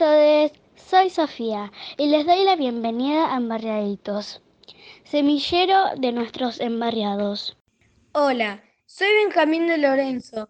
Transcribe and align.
Todos, 0.00 0.52
soy 0.76 1.10
Sofía 1.10 1.70
y 1.98 2.06
les 2.06 2.24
doy 2.24 2.42
la 2.44 2.56
bienvenida 2.56 3.34
a 3.34 3.36
Embarriaditos, 3.36 4.42
semillero 5.04 5.76
de 5.98 6.12
nuestros 6.12 6.58
embarriados. 6.58 7.58
Hola, 8.14 8.64
soy 8.86 9.08
Benjamín 9.22 9.66
de 9.66 9.76
Lorenzo 9.76 10.48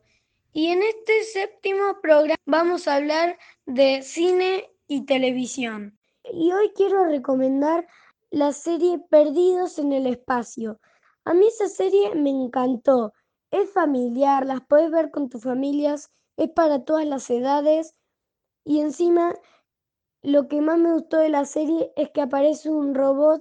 y 0.52 0.68
en 0.68 0.84
este 0.84 1.24
séptimo 1.24 2.00
programa 2.00 2.40
vamos 2.46 2.86
a 2.86 2.94
hablar 2.94 3.40
de 3.66 4.02
cine 4.02 4.70
y 4.86 5.04
televisión. 5.04 5.98
Y 6.32 6.52
hoy 6.52 6.70
quiero 6.76 7.06
recomendar 7.06 7.88
la 8.30 8.52
serie 8.52 9.00
Perdidos 9.10 9.80
en 9.80 9.92
el 9.92 10.06
Espacio. 10.06 10.78
A 11.24 11.34
mí 11.34 11.48
esa 11.48 11.66
serie 11.66 12.14
me 12.14 12.30
encantó. 12.30 13.14
Es 13.50 13.68
familiar, 13.72 14.46
las 14.46 14.60
puedes 14.60 14.92
ver 14.92 15.10
con 15.10 15.28
tus 15.28 15.42
familias, 15.42 16.12
es 16.36 16.50
para 16.50 16.84
todas 16.84 17.04
las 17.04 17.28
edades 17.30 17.96
y 18.64 18.80
encima, 18.80 19.34
lo 20.22 20.48
que 20.48 20.60
más 20.60 20.78
me 20.78 20.92
gustó 20.92 21.18
de 21.18 21.30
la 21.30 21.44
serie 21.44 21.92
es 21.96 22.10
que 22.10 22.20
aparece 22.20 22.70
un 22.70 22.94
robot 22.94 23.40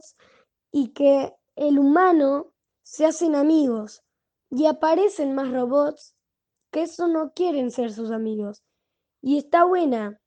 y 0.71 0.93
que 0.93 1.33
el 1.55 1.77
humano 1.77 2.53
se 2.83 3.05
hacen 3.05 3.35
amigos 3.35 4.01
y 4.49 4.65
aparecen 4.65 5.35
más 5.35 5.51
robots 5.51 6.15
que 6.71 6.83
eso 6.83 7.07
no 7.07 7.33
quieren 7.33 7.71
ser 7.71 7.91
sus 7.91 8.11
amigos. 8.11 8.63
Y 9.21 9.37
está 9.37 9.65
buena. 9.65 10.21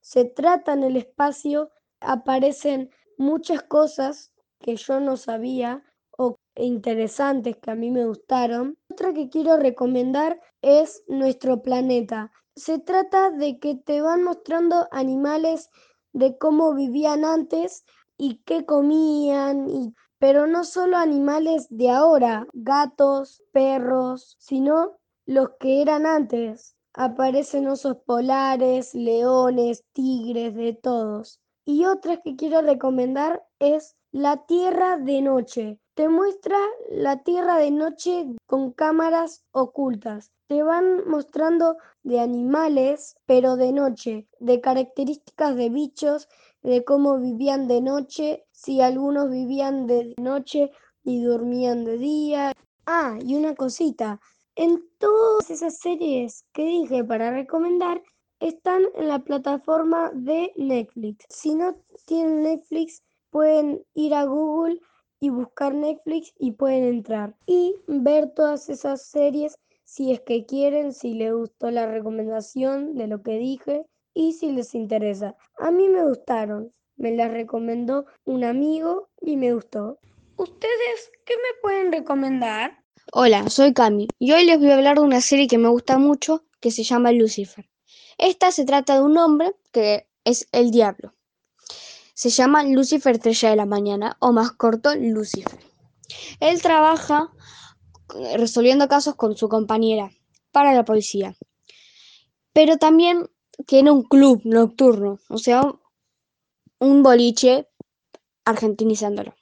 Se 0.00 0.24
trata 0.24 0.72
en 0.72 0.82
el 0.82 0.96
espacio, 0.96 1.70
aparecen 2.00 2.90
muchas 3.16 3.62
cosas 3.62 4.32
que 4.58 4.76
yo 4.76 5.00
no 5.00 5.16
sabía 5.16 5.84
o 6.16 6.36
interesantes 6.56 7.56
que 7.56 7.70
a 7.70 7.74
mí 7.74 7.90
me 7.90 8.06
gustaron. 8.06 8.78
Otra 8.90 9.12
que 9.12 9.28
quiero 9.28 9.56
recomendar 9.56 10.40
es 10.62 11.04
Nuestro 11.06 11.62
Planeta. 11.62 12.32
Se 12.56 12.78
trata 12.78 13.30
de 13.30 13.58
que 13.58 13.74
te 13.74 14.00
van 14.00 14.22
mostrando 14.22 14.86
animales 14.92 15.70
de 16.12 16.38
cómo 16.38 16.74
vivían 16.74 17.24
antes 17.24 17.84
y 18.16 18.42
qué 18.44 18.64
comían, 18.64 19.68
y, 19.68 19.94
pero 20.18 20.46
no 20.46 20.64
solo 20.64 20.96
animales 20.96 21.66
de 21.68 21.90
ahora, 21.90 22.46
gatos, 22.52 23.42
perros, 23.52 24.36
sino 24.38 24.92
los 25.26 25.50
que 25.58 25.82
eran 25.82 26.06
antes. 26.06 26.76
Aparecen 26.92 27.66
osos 27.66 27.96
polares, 28.06 28.94
leones, 28.94 29.84
tigres, 29.92 30.54
de 30.54 30.74
todos. 30.74 31.40
Y 31.64 31.86
otras 31.86 32.20
que 32.22 32.36
quiero 32.36 32.62
recomendar 32.62 33.44
es 33.58 33.96
La 34.12 34.46
Tierra 34.46 34.96
de 34.96 35.22
Noche. 35.22 35.80
Te 35.94 36.08
muestra 36.08 36.58
la 36.90 37.22
Tierra 37.22 37.56
de 37.56 37.70
Noche 37.70 38.26
con 38.46 38.72
cámaras 38.72 39.44
ocultas. 39.52 40.32
Te 40.48 40.64
van 40.64 41.08
mostrando 41.08 41.76
de 42.02 42.18
animales, 42.18 43.16
pero 43.26 43.54
de 43.54 43.70
noche, 43.70 44.26
de 44.40 44.60
características 44.60 45.54
de 45.54 45.68
bichos, 45.68 46.28
de 46.64 46.84
cómo 46.84 47.20
vivían 47.20 47.68
de 47.68 47.80
noche, 47.80 48.44
si 48.50 48.80
algunos 48.80 49.30
vivían 49.30 49.86
de 49.86 50.16
noche 50.20 50.72
y 51.04 51.22
dormían 51.22 51.84
de 51.84 51.96
día. 51.96 52.52
Ah, 52.86 53.16
y 53.24 53.36
una 53.36 53.54
cosita, 53.54 54.20
en 54.56 54.82
todas 54.98 55.48
esas 55.48 55.78
series 55.78 56.44
que 56.52 56.64
dije 56.64 57.04
para 57.04 57.30
recomendar, 57.30 58.02
están 58.40 58.82
en 58.96 59.06
la 59.06 59.20
plataforma 59.20 60.10
de 60.12 60.52
Netflix. 60.56 61.24
Si 61.28 61.54
no 61.54 61.76
tienen 62.04 62.42
Netflix, 62.42 63.04
pueden 63.30 63.86
ir 63.94 64.12
a 64.14 64.24
Google 64.24 64.80
y 65.24 65.30
buscar 65.30 65.72
Netflix 65.74 66.34
y 66.38 66.52
pueden 66.52 66.84
entrar 66.84 67.34
y 67.46 67.76
ver 67.86 68.34
todas 68.34 68.68
esas 68.68 69.06
series 69.06 69.58
si 69.82 70.12
es 70.12 70.20
que 70.20 70.44
quieren, 70.44 70.92
si 70.92 71.14
les 71.14 71.32
gustó 71.32 71.70
la 71.70 71.86
recomendación 71.86 72.94
de 72.94 73.06
lo 73.06 73.22
que 73.22 73.38
dije 73.38 73.86
y 74.12 74.34
si 74.34 74.52
les 74.52 74.74
interesa. 74.74 75.34
A 75.56 75.70
mí 75.70 75.88
me 75.88 76.04
gustaron, 76.04 76.74
me 76.96 77.16
las 77.16 77.32
recomendó 77.32 78.04
un 78.26 78.44
amigo 78.44 79.08
y 79.22 79.38
me 79.38 79.54
gustó. 79.54 79.98
¿Ustedes 80.36 81.10
qué 81.24 81.34
me 81.36 81.60
pueden 81.62 81.90
recomendar? 81.90 82.84
Hola, 83.10 83.48
soy 83.48 83.72
Cami 83.72 84.08
y 84.18 84.32
hoy 84.32 84.44
les 84.44 84.58
voy 84.58 84.72
a 84.72 84.74
hablar 84.74 84.96
de 84.98 85.04
una 85.04 85.22
serie 85.22 85.48
que 85.48 85.56
me 85.56 85.70
gusta 85.70 85.96
mucho 85.96 86.44
que 86.60 86.70
se 86.70 86.82
llama 86.82 87.12
Lucifer. 87.12 87.64
Esta 88.18 88.50
se 88.50 88.66
trata 88.66 88.96
de 88.96 89.02
un 89.02 89.16
hombre 89.16 89.54
que 89.72 90.06
es 90.24 90.48
el 90.52 90.70
diablo. 90.70 91.14
Se 92.14 92.30
llama 92.30 92.64
Lucifer 92.64 93.16
Estrella 93.16 93.50
de 93.50 93.56
la 93.56 93.66
Mañana 93.66 94.16
o 94.20 94.32
más 94.32 94.52
corto 94.52 94.94
Lucifer. 94.94 95.58
Él 96.40 96.62
trabaja 96.62 97.32
resolviendo 98.36 98.88
casos 98.88 99.16
con 99.16 99.36
su 99.36 99.48
compañera 99.48 100.10
para 100.52 100.72
la 100.72 100.84
policía. 100.84 101.36
Pero 102.52 102.76
también 102.78 103.28
tiene 103.66 103.90
un 103.90 104.04
club 104.04 104.42
nocturno, 104.44 105.18
o 105.28 105.38
sea, 105.38 105.62
un 106.78 107.02
boliche 107.02 107.68
argentinizándolo. 108.44 109.34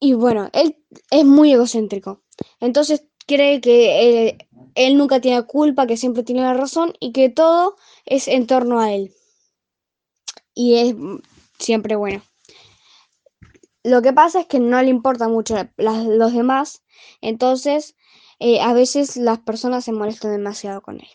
Y 0.00 0.14
bueno, 0.14 0.50
él 0.52 0.84
es 1.10 1.24
muy 1.24 1.52
egocéntrico. 1.52 2.22
Entonces 2.60 3.04
cree 3.26 3.60
que 3.60 4.28
él, 4.28 4.38
él, 4.74 4.96
nunca 4.96 5.20
tiene 5.20 5.42
culpa, 5.46 5.86
que 5.86 5.96
siempre 5.96 6.22
tiene 6.22 6.42
la 6.42 6.54
razón 6.54 6.92
y 7.00 7.12
que 7.12 7.28
todo 7.28 7.76
es 8.04 8.28
en 8.28 8.46
torno 8.46 8.80
a 8.80 8.92
él. 8.92 9.14
Y 10.56 10.74
es 10.74 10.96
siempre 11.60 11.94
bueno. 11.94 12.22
Lo 13.84 14.02
que 14.02 14.12
pasa 14.12 14.40
es 14.40 14.46
que 14.46 14.58
no 14.58 14.82
le 14.82 14.88
importa 14.88 15.28
mucho 15.28 15.56
a 15.56 15.68
los 15.76 16.32
demás 16.32 16.82
entonces, 17.20 17.94
eh, 18.38 18.60
a 18.60 18.72
veces 18.72 19.16
las 19.16 19.38
personas 19.40 19.84
se 19.84 19.92
molestan 19.92 20.32
demasiado 20.32 20.82
con 20.82 20.96
él. 20.96 21.08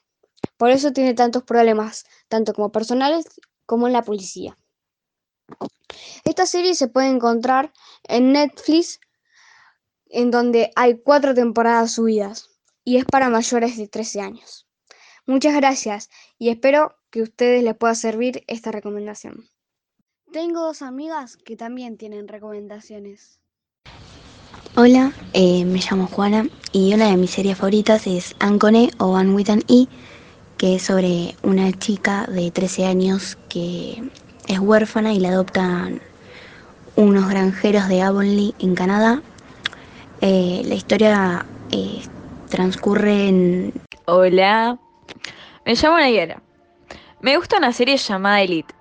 Por 0.57 0.69
eso 0.69 0.93
tiene 0.93 1.13
tantos 1.13 1.43
problemas, 1.43 2.05
tanto 2.27 2.53
como 2.53 2.71
personales 2.71 3.25
como 3.65 3.87
en 3.87 3.93
la 3.93 4.03
policía. 4.03 4.57
Esta 6.23 6.45
serie 6.45 6.75
se 6.75 6.87
puede 6.87 7.07
encontrar 7.07 7.73
en 8.03 8.31
Netflix, 8.31 8.99
en 10.07 10.31
donde 10.31 10.71
hay 10.75 10.99
cuatro 11.01 11.33
temporadas 11.33 11.93
subidas 11.93 12.49
y 12.83 12.97
es 12.97 13.05
para 13.05 13.29
mayores 13.29 13.77
de 13.77 13.87
13 13.87 14.21
años. 14.21 14.60
Muchas 15.31 15.55
gracias 15.55 16.09
y 16.37 16.49
espero 16.49 16.97
que 17.09 17.21
a 17.21 17.23
ustedes 17.23 17.63
les 17.63 17.73
pueda 17.73 17.95
servir 17.95 18.43
esta 18.47 18.69
recomendación. 18.69 19.45
Tengo 20.33 20.59
dos 20.59 20.81
amigas 20.81 21.37
que 21.37 21.55
también 21.55 21.95
tienen 21.95 22.27
recomendaciones. 22.27 23.39
Hola, 24.75 25.13
eh, 25.31 25.63
me 25.63 25.79
llamo 25.79 26.07
Juana 26.07 26.47
y 26.73 26.93
una 26.93 27.09
de 27.09 27.15
mis 27.15 27.31
series 27.31 27.57
favoritas 27.57 28.07
es 28.07 28.35
Ancone 28.39 28.91
o 28.97 29.13
One 29.13 29.33
with 29.33 29.49
an 29.49 29.63
E, 29.69 29.87
que 30.57 30.75
es 30.75 30.81
sobre 30.81 31.33
una 31.43 31.71
chica 31.79 32.27
de 32.27 32.51
13 32.51 32.87
años 32.87 33.37
que 33.47 34.03
es 34.49 34.59
huérfana 34.59 35.13
y 35.13 35.21
la 35.21 35.29
adoptan 35.29 36.01
unos 36.97 37.29
granjeros 37.29 37.87
de 37.87 38.01
Avonlea 38.01 38.51
en 38.59 38.75
Canadá. 38.75 39.21
Eh, 40.19 40.63
la 40.65 40.75
historia 40.75 41.45
eh, 41.71 42.01
transcurre 42.49 43.29
en... 43.29 43.73
Hola, 44.07 44.77
me 45.65 45.75
llamo 45.75 45.97
Nayara. 45.97 46.41
Me 47.21 47.37
gusta 47.37 47.57
una 47.57 47.71
serie 47.71 47.97
llamada 47.97 48.41
Elite. 48.41 48.73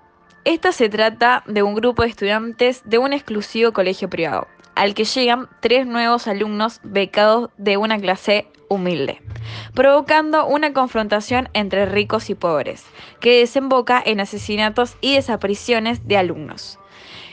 Esta 0.45 0.71
se 0.71 0.89
trata 0.89 1.43
de 1.45 1.61
un 1.61 1.75
grupo 1.75 2.01
de 2.01 2.09
estudiantes 2.09 2.81
de 2.85 2.97
un 2.97 3.13
exclusivo 3.13 3.71
colegio 3.71 4.09
privado 4.09 4.47
al 4.75 4.93
que 4.93 5.03
llegan 5.03 5.49
tres 5.59 5.85
nuevos 5.85 6.27
alumnos 6.27 6.79
becados 6.83 7.49
de 7.57 7.77
una 7.77 7.99
clase 7.99 8.47
humilde, 8.69 9.21
provocando 9.73 10.47
una 10.47 10.73
confrontación 10.73 11.49
entre 11.53 11.85
ricos 11.85 12.29
y 12.29 12.35
pobres, 12.35 12.85
que 13.19 13.39
desemboca 13.39 14.01
en 14.03 14.21
asesinatos 14.21 14.95
y 15.01 15.15
desapariciones 15.15 16.07
de 16.07 16.17
alumnos. 16.17 16.79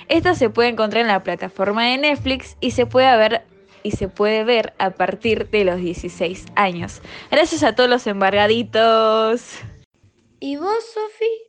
Esta 0.08 0.34
se 0.34 0.50
puede 0.50 0.70
encontrar 0.70 1.02
en 1.02 1.08
la 1.08 1.22
plataforma 1.22 1.84
de 1.84 1.98
Netflix 1.98 2.56
y 2.60 2.72
se 2.72 2.86
puede 2.86 3.16
ver 3.16 3.46
y 3.82 3.92
se 3.92 4.08
puede 4.08 4.44
ver 4.44 4.74
a 4.78 4.90
partir 4.90 5.48
de 5.50 5.64
los 5.64 5.80
16 5.80 6.46
años. 6.54 7.00
Gracias 7.30 7.62
a 7.62 7.74
todos 7.74 7.88
los 7.88 8.06
embargaditos. 8.06 9.58
¿Y 10.40 10.56
vos, 10.56 10.84
Sofi? 10.94 11.48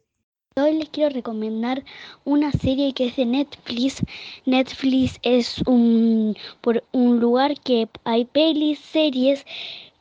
Hoy 0.55 0.73
les 0.73 0.89
quiero 0.89 1.13
recomendar 1.13 1.85
una 2.25 2.51
serie 2.51 2.93
que 2.93 3.07
es 3.07 3.15
de 3.15 3.25
Netflix. 3.25 4.01
Netflix 4.45 5.19
es 5.21 5.61
un, 5.67 6.35
por 6.61 6.83
un 6.91 7.19
lugar 7.19 7.59
que 7.61 7.87
hay 8.03 8.25
pelis, 8.25 8.79
series 8.79 9.45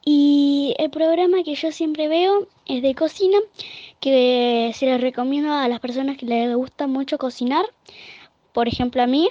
y 0.05 0.75
el 0.79 0.89
programa 0.89 1.43
que 1.43 1.55
yo 1.55 1.71
siempre 1.71 2.09
veo 2.09 2.49
es 2.65 2.83
de 2.83 2.95
cocina, 2.95 3.37
que 4.01 4.73
se 4.75 4.87
les 4.87 5.01
recomiendo 5.03 5.53
a 5.53 5.69
las 5.69 5.81
personas 5.81 6.17
que 6.17 6.25
les 6.25 6.57
gusta 6.57 6.87
mucho 6.87 7.19
cocinar, 7.19 7.67
por 8.55 8.69
ejemplo 8.69 9.03
a 9.03 9.07
mí. 9.07 9.29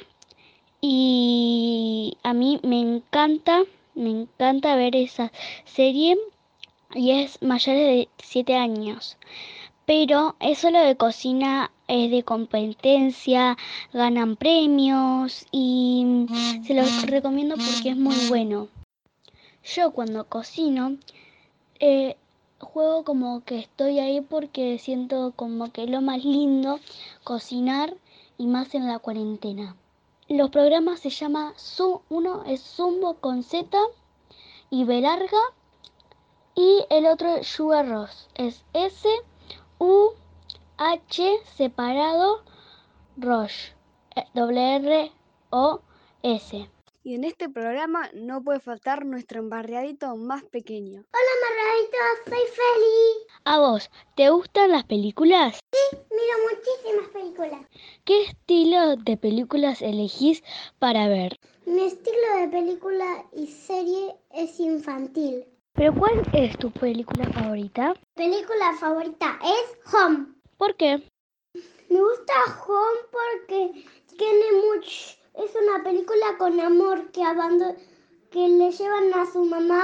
Y 0.82 2.18
a 2.24 2.34
mí 2.34 2.60
me 2.64 2.80
encanta, 2.80 3.64
me 3.96 4.10
encanta 4.10 4.76
ver 4.76 4.96
esa 4.96 5.32
serie 5.66 6.18
y 6.94 7.12
es 7.12 7.42
mayor 7.42 7.76
de 7.76 8.10
7 8.18 8.56
años 8.56 9.18
pero 9.88 10.36
eso 10.42 10.70
lo 10.70 10.82
de 10.82 10.98
cocina 10.98 11.72
es 11.88 12.12
de 12.12 12.24
competencia, 12.24 13.58
ganan 13.94 14.36
premios 14.36 15.48
y 15.50 16.26
se 16.66 16.74
los 16.74 17.04
recomiendo 17.04 17.56
porque 17.56 17.92
es 17.92 17.96
muy 17.96 18.18
bueno. 18.28 18.68
Yo 19.64 19.92
cuando 19.92 20.28
cocino, 20.28 20.98
eh, 21.80 22.18
juego 22.60 23.06
como 23.06 23.46
que 23.46 23.60
estoy 23.60 24.00
ahí 24.00 24.20
porque 24.20 24.78
siento 24.78 25.32
como 25.38 25.72
que 25.72 25.86
es 25.86 25.90
lo 25.90 26.02
más 26.02 26.26
lindo 26.26 26.82
cocinar 27.24 27.94
y 28.38 28.48
más 28.48 28.76
en 28.76 28.88
la 28.88 29.00
cuarentena. 29.00 29.78
Los 30.30 30.50
programas 30.50 31.00
se 31.00 31.10
llama 31.10 31.54
uno 32.10 32.44
es 32.44 32.62
Zumbo 32.62 33.14
con 33.22 33.44
Z 33.44 33.78
y 34.70 34.84
B 34.84 35.00
larga 35.00 35.40
y 36.54 36.86
el 36.90 37.06
otro 37.06 37.46
Sugar 37.46 37.88
Ross. 37.88 38.28
Es 38.36 38.66
S 38.74 39.08
U 39.80 40.10
H 40.76 41.40
separado 41.56 42.44
Rosh. 43.16 43.70
W 44.34 44.76
R 44.76 45.12
O 45.52 45.80
S. 46.24 46.70
Y 47.08 47.16
en 47.16 47.24
este 47.24 47.48
programa 47.48 48.10
no 48.14 48.44
puede 48.44 48.60
faltar 48.60 49.06
nuestro 49.06 49.40
embarriadito 49.40 50.18
más 50.18 50.44
pequeño. 50.44 51.06
Hola 51.14 51.32
embarriadito, 51.38 51.98
soy 52.26 52.54
Feli. 52.54 53.28
¿A 53.46 53.60
vos 53.60 53.90
te 54.18 54.30
gustan 54.30 54.74
las 54.74 54.84
películas? 54.84 55.58
Sí, 55.72 55.98
miro 56.12 56.36
muchísimas 56.52 57.08
películas. 57.14 57.66
¿Qué 58.04 58.24
estilo 58.24 58.98
de 58.98 59.16
películas 59.16 59.82
elegís 59.82 60.44
para 60.80 61.08
ver? 61.08 61.38
Mi 61.66 61.84
estilo 61.84 62.40
de 62.42 62.50
película 62.50 63.24
y 63.32 63.48
serie 63.48 64.14
es 64.32 64.60
infantil. 64.60 65.46
¿Pero 65.76 65.96
cuál 65.96 66.22
es 66.34 66.58
tu 66.58 66.72
película 66.72 67.24
favorita? 67.32 67.94
Mi 68.18 68.26
película 68.26 68.76
favorita 68.82 69.40
es 69.46 69.94
Home. 69.94 70.26
¿Por 70.58 70.76
qué? 70.76 71.02
Me 71.88 72.02
gusta 72.02 72.34
Home 72.68 73.00
porque 73.14 73.86
tiene 74.18 74.52
mucho 74.74 75.18
es 75.38 75.56
una 75.56 75.84
película 75.84 76.38
con 76.38 76.60
amor 76.60 77.12
que, 77.12 77.24
que 78.32 78.50
le 78.50 78.72
llevan 78.72 79.14
a 79.14 79.26
su 79.26 79.44
mamá, 79.46 79.84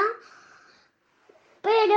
pero 1.61 1.95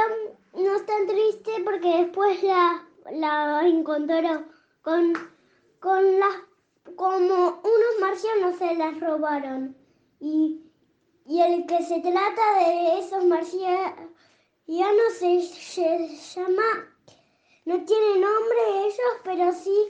no 0.55 0.77
es 0.77 0.87
tan 0.87 1.07
triste 1.07 1.63
porque 1.65 2.05
después 2.05 2.43
la, 2.43 2.87
la 3.13 3.67
encontró 3.67 4.45
con, 4.83 5.13
con 5.81 6.19
las 6.19 6.37
como 6.95 7.35
unos 7.35 8.01
marcianos 8.01 8.57
se 8.57 8.75
las 8.75 8.99
robaron. 9.01 9.77
Y, 10.21 10.63
y 11.27 11.41
el 11.41 11.67
que 11.67 11.83
se 11.83 12.01
trata 12.01 12.59
de 12.59 12.99
esos 13.01 13.25
marcianos 13.25 14.07
se, 15.19 15.43
se 15.43 16.09
llama 16.35 16.93
no 17.65 17.85
tiene 17.85 18.21
nombre 18.21 18.87
ellos 18.87 19.21
pero 19.25 19.53
sí 19.53 19.89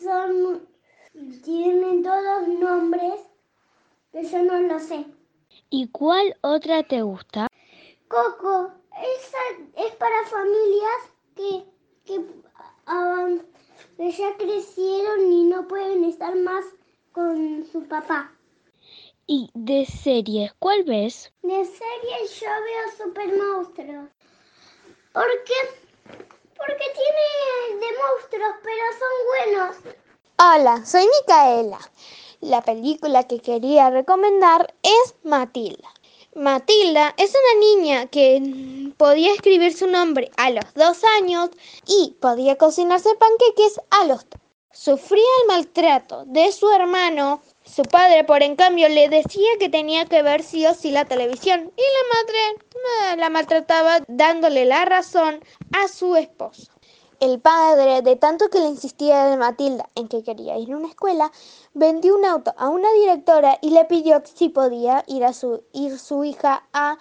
son 0.00 0.67
tienen 1.42 2.02
todos 2.02 2.48
nombres, 2.48 3.20
pero 4.12 4.28
yo 4.28 4.42
no 4.42 4.60
lo 4.60 4.78
sé. 4.78 5.04
¿Y 5.70 5.88
cuál 5.88 6.36
otra 6.42 6.82
te 6.82 7.02
gusta? 7.02 7.48
Coco. 8.08 8.72
Esa 8.98 9.38
es 9.76 9.94
para 9.94 10.26
familias 10.26 11.12
que, 11.36 11.64
que, 12.04 12.20
que 13.96 14.12
ya 14.12 14.36
crecieron 14.36 15.32
y 15.32 15.44
no 15.44 15.68
pueden 15.68 16.04
estar 16.04 16.34
más 16.34 16.64
con 17.12 17.64
su 17.70 17.86
papá. 17.86 18.32
¿Y 19.26 19.50
de 19.54 19.84
series 19.84 20.52
cuál 20.58 20.82
ves? 20.84 21.32
De 21.42 21.64
series 21.64 22.40
yo 22.40 22.48
veo 22.48 23.06
Super 23.06 23.36
Monstruos. 23.36 24.08
¿Por 25.12 25.44
qué? 25.44 25.54
Porque 26.56 26.86
tiene 26.94 27.80
de 27.80 27.98
monstruos, 27.98 28.54
pero 28.62 28.84
son 28.98 29.76
buenos. 29.84 29.98
Hola, 30.40 30.86
soy 30.86 31.02
Micaela. 31.04 31.80
La 32.40 32.62
película 32.62 33.24
que 33.24 33.40
quería 33.40 33.90
recomendar 33.90 34.72
es 34.84 35.16
Matilda. 35.24 35.88
Matilda 36.36 37.12
es 37.16 37.30
una 37.30 37.60
niña 37.60 38.06
que 38.06 38.92
podía 38.96 39.32
escribir 39.32 39.76
su 39.76 39.88
nombre 39.88 40.30
a 40.36 40.50
los 40.50 40.62
dos 40.74 41.02
años 41.18 41.50
y 41.88 42.14
podía 42.20 42.54
cocinarse 42.54 43.16
panqueques 43.16 43.80
a 43.90 44.04
los 44.04 44.26
tres. 44.26 44.40
Sufría 44.72 45.24
el 45.42 45.48
maltrato 45.48 46.22
de 46.26 46.52
su 46.52 46.70
hermano. 46.70 47.42
Su 47.64 47.82
padre, 47.82 48.22
por 48.22 48.44
en 48.44 48.54
cambio, 48.54 48.88
le 48.88 49.08
decía 49.08 49.50
que 49.58 49.68
tenía 49.68 50.04
que 50.04 50.22
ver 50.22 50.44
sí 50.44 50.64
o 50.66 50.72
sí 50.72 50.92
la 50.92 51.04
televisión 51.04 51.72
y 51.76 51.82
la 51.82 52.14
madre 52.14 52.38
eh, 53.12 53.16
la 53.16 53.28
maltrataba 53.28 53.98
dándole 54.06 54.66
la 54.66 54.84
razón 54.84 55.42
a 55.72 55.88
su 55.88 56.14
esposo. 56.14 56.77
El 57.20 57.40
padre, 57.40 58.02
de 58.02 58.14
tanto 58.14 58.48
que 58.48 58.60
le 58.60 58.68
insistía 58.68 59.32
a 59.32 59.36
Matilda 59.36 59.88
en 59.96 60.06
que 60.06 60.22
quería 60.22 60.56
ir 60.56 60.72
a 60.72 60.76
una 60.76 60.88
escuela, 60.88 61.32
vendió 61.74 62.16
un 62.16 62.24
auto 62.24 62.54
a 62.56 62.68
una 62.68 62.92
directora 62.92 63.58
y 63.60 63.70
le 63.70 63.84
pidió 63.86 64.22
si 64.24 64.50
podía 64.50 65.04
ir, 65.08 65.24
a 65.24 65.32
su, 65.32 65.64
ir 65.72 65.98
su 65.98 66.22
hija 66.22 66.62
a 66.72 66.96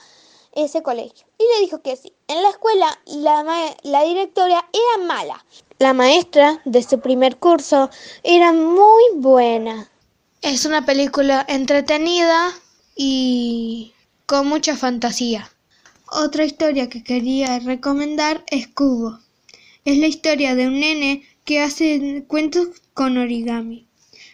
ese 0.53 0.81
colegio. 0.81 1.27
Y 1.37 1.43
le 1.43 1.61
dijo 1.61 1.83
que 1.83 1.95
sí. 1.95 2.13
En 2.27 2.41
la 2.41 2.49
escuela 2.49 2.87
la, 3.05 3.75
la 3.83 4.03
directora 4.03 4.67
era 4.73 5.05
mala. 5.05 5.45
La 5.77 5.93
maestra 5.93 6.61
de 6.65 6.81
su 6.81 6.99
primer 6.99 7.37
curso 7.37 7.91
era 8.23 8.51
muy 8.53 9.03
buena. 9.17 9.87
Es 10.41 10.65
una 10.65 10.83
película 10.83 11.45
entretenida 11.47 12.51
y 12.95 13.93
con 14.25 14.47
mucha 14.47 14.75
fantasía. 14.75 15.51
Otra 16.11 16.43
historia 16.43 16.89
que 16.89 17.03
quería 17.03 17.59
recomendar 17.59 18.43
es 18.47 18.67
Cubo. 18.67 19.19
Es 19.87 19.97
la 19.99 20.07
historia 20.07 20.53
de 20.53 20.67
un 20.67 20.81
nene 20.81 21.23
que 21.45 21.61
hace 21.61 22.25
cuentos 22.27 22.67
con 22.93 23.17
origami. 23.17 23.87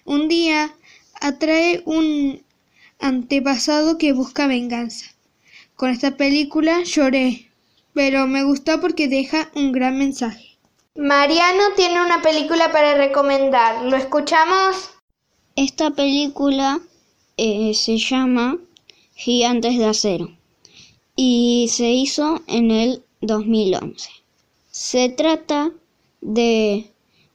Un 0.04 0.28
día 0.28 0.76
atrae 1.22 1.84
un 1.86 2.42
antepasado 3.00 4.00
que 4.00 4.14
busca 4.14 4.48
venganza. 4.48 5.14
Con 5.76 5.92
esta 5.92 6.18
película 6.18 6.82
lloré, 6.82 7.52
pero 7.94 8.26
me 8.26 8.44
gustó 8.44 8.82
porque 8.82 9.08
deja 9.08 9.52
un 9.54 9.72
gran 9.72 10.00
mensaje. 10.00 10.58
Mariano 10.96 11.66
tiene 11.76 12.02
una 12.02 12.24
película 12.24 12.72
para 12.72 12.96
recomendar. 12.96 13.86
¿Lo 13.86 13.96
escuchamos? 13.96 14.90
Esta 15.56 15.92
película 15.92 16.80
eh, 17.38 17.76
se 17.76 18.00
llama 18.00 18.58
Gigantes 19.14 19.78
de 19.78 19.86
Acero 19.86 20.36
y 21.16 21.68
se 21.70 21.92
hizo 21.92 22.42
en 22.48 22.72
el 22.72 23.04
2011. 23.22 24.23
Se 24.86 25.08
trata 25.08 25.72
de 26.20 26.92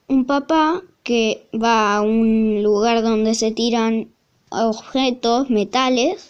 un 0.06 0.26
papá 0.26 0.82
que 1.02 1.48
va 1.50 1.96
a 1.96 2.02
un 2.02 2.62
lugar 2.62 3.02
donde 3.02 3.34
se 3.34 3.52
tiran 3.52 4.10
objetos, 4.50 5.48
metales, 5.48 6.28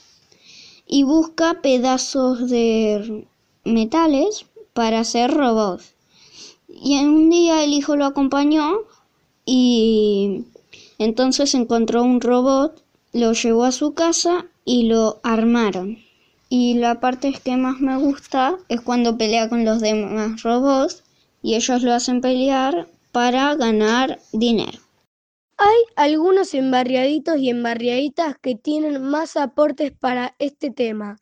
y 0.86 1.02
busca 1.02 1.60
pedazos 1.60 2.48
de 2.48 3.26
metales 3.64 4.46
para 4.74 5.00
hacer 5.00 5.32
robots. 5.32 5.92
Y 6.68 6.94
en 6.94 7.08
un 7.08 7.30
día 7.30 7.64
el 7.64 7.72
hijo 7.72 7.96
lo 7.96 8.06
acompañó 8.06 8.78
y 9.44 10.44
entonces 10.98 11.52
encontró 11.54 12.04
un 12.04 12.20
robot, 12.20 12.80
lo 13.12 13.32
llevó 13.32 13.64
a 13.64 13.72
su 13.72 13.92
casa 13.92 14.46
y 14.64 14.84
lo 14.84 15.18
armaron. 15.24 15.98
Y 16.48 16.74
la 16.74 17.00
parte 17.00 17.32
que 17.32 17.56
más 17.56 17.80
me 17.80 17.96
gusta 17.96 18.56
es 18.68 18.80
cuando 18.80 19.18
pelea 19.18 19.48
con 19.48 19.64
los 19.64 19.80
demás 19.80 20.44
robots 20.44 21.02
y 21.42 21.54
ellos 21.54 21.82
lo 21.82 21.92
hacen 21.92 22.20
pelear 22.20 22.86
para 23.12 23.54
ganar 23.54 24.18
dinero. 24.32 24.78
Hay 25.56 25.76
algunos 25.96 26.54
embarriaditos 26.54 27.38
y 27.38 27.50
embarriaditas 27.50 28.36
que 28.38 28.54
tienen 28.54 29.02
más 29.02 29.36
aportes 29.36 29.92
para 29.92 30.34
este 30.38 30.70
tema. 30.70 31.18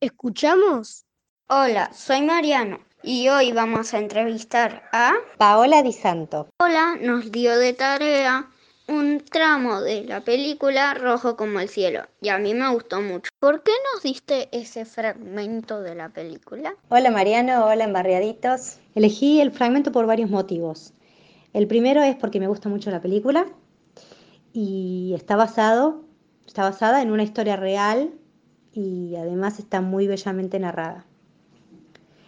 ¿Escuchamos? 0.00 1.04
Hola, 1.48 1.92
soy 1.92 2.22
Mariano 2.22 2.80
y 3.02 3.28
hoy 3.28 3.52
vamos 3.52 3.94
a 3.94 3.98
entrevistar 3.98 4.88
a 4.92 5.14
Paola 5.38 5.82
Di 5.82 5.92
Santo. 5.92 6.48
Hola, 6.58 6.96
nos 7.00 7.30
dio 7.30 7.58
de 7.58 7.72
tarea 7.72 8.50
un 8.90 9.20
tramo 9.20 9.80
de 9.80 10.04
la 10.04 10.20
película 10.22 10.94
Rojo 10.94 11.36
como 11.36 11.60
el 11.60 11.68
cielo 11.68 12.02
y 12.20 12.28
a 12.28 12.38
mí 12.38 12.54
me 12.54 12.68
gustó 12.72 13.00
mucho. 13.00 13.30
¿Por 13.38 13.62
qué 13.62 13.70
nos 13.94 14.02
diste 14.02 14.48
ese 14.50 14.84
fragmento 14.84 15.80
de 15.80 15.94
la 15.94 16.08
película? 16.08 16.74
Hola 16.88 17.12
Mariano, 17.12 17.66
hola 17.66 17.84
embarriaditos. 17.84 18.78
Elegí 18.96 19.40
el 19.40 19.52
fragmento 19.52 19.92
por 19.92 20.06
varios 20.06 20.28
motivos. 20.28 20.92
El 21.52 21.68
primero 21.68 22.02
es 22.02 22.16
porque 22.16 22.40
me 22.40 22.48
gusta 22.48 22.68
mucho 22.68 22.90
la 22.90 23.00
película 23.00 23.46
y 24.52 25.12
está 25.14 25.36
basado, 25.36 26.02
está 26.44 26.64
basada 26.64 27.00
en 27.00 27.12
una 27.12 27.22
historia 27.22 27.54
real 27.54 28.10
y 28.72 29.14
además 29.14 29.60
está 29.60 29.80
muy 29.80 30.08
bellamente 30.08 30.58
narrada. 30.58 31.06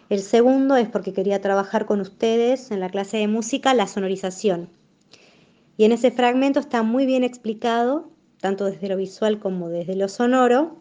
El 0.07 0.21
segundo 0.21 0.77
es 0.77 0.87
porque 0.87 1.11
quería 1.11 1.41
trabajar 1.41 1.85
con 1.85 1.99
ustedes 1.99 2.71
en 2.71 2.79
la 2.79 2.89
clase 2.89 3.17
de 3.17 3.27
música 3.27 3.73
la 3.73 3.87
sonorización 3.87 4.69
y 5.77 5.85
en 5.85 5.91
ese 5.91 6.11
fragmento 6.11 6.59
está 6.59 6.83
muy 6.83 7.05
bien 7.05 7.23
explicado, 7.23 8.09
tanto 8.39 8.65
desde 8.65 8.89
lo 8.89 8.97
visual 8.97 9.39
como 9.39 9.69
desde 9.69 9.95
lo 9.95 10.07
sonoro, 10.07 10.77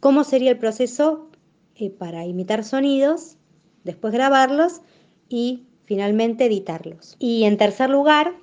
cómo 0.00 0.24
sería 0.24 0.50
el 0.50 0.58
proceso 0.58 1.28
eh, 1.74 1.90
para 1.90 2.24
imitar 2.24 2.64
sonidos, 2.64 3.36
después 3.84 4.12
grabarlos 4.12 4.82
y 5.28 5.64
finalmente 5.84 6.44
editarlos. 6.46 7.16
Y 7.18 7.44
en 7.44 7.56
tercer 7.56 7.90
lugar, 7.90 8.34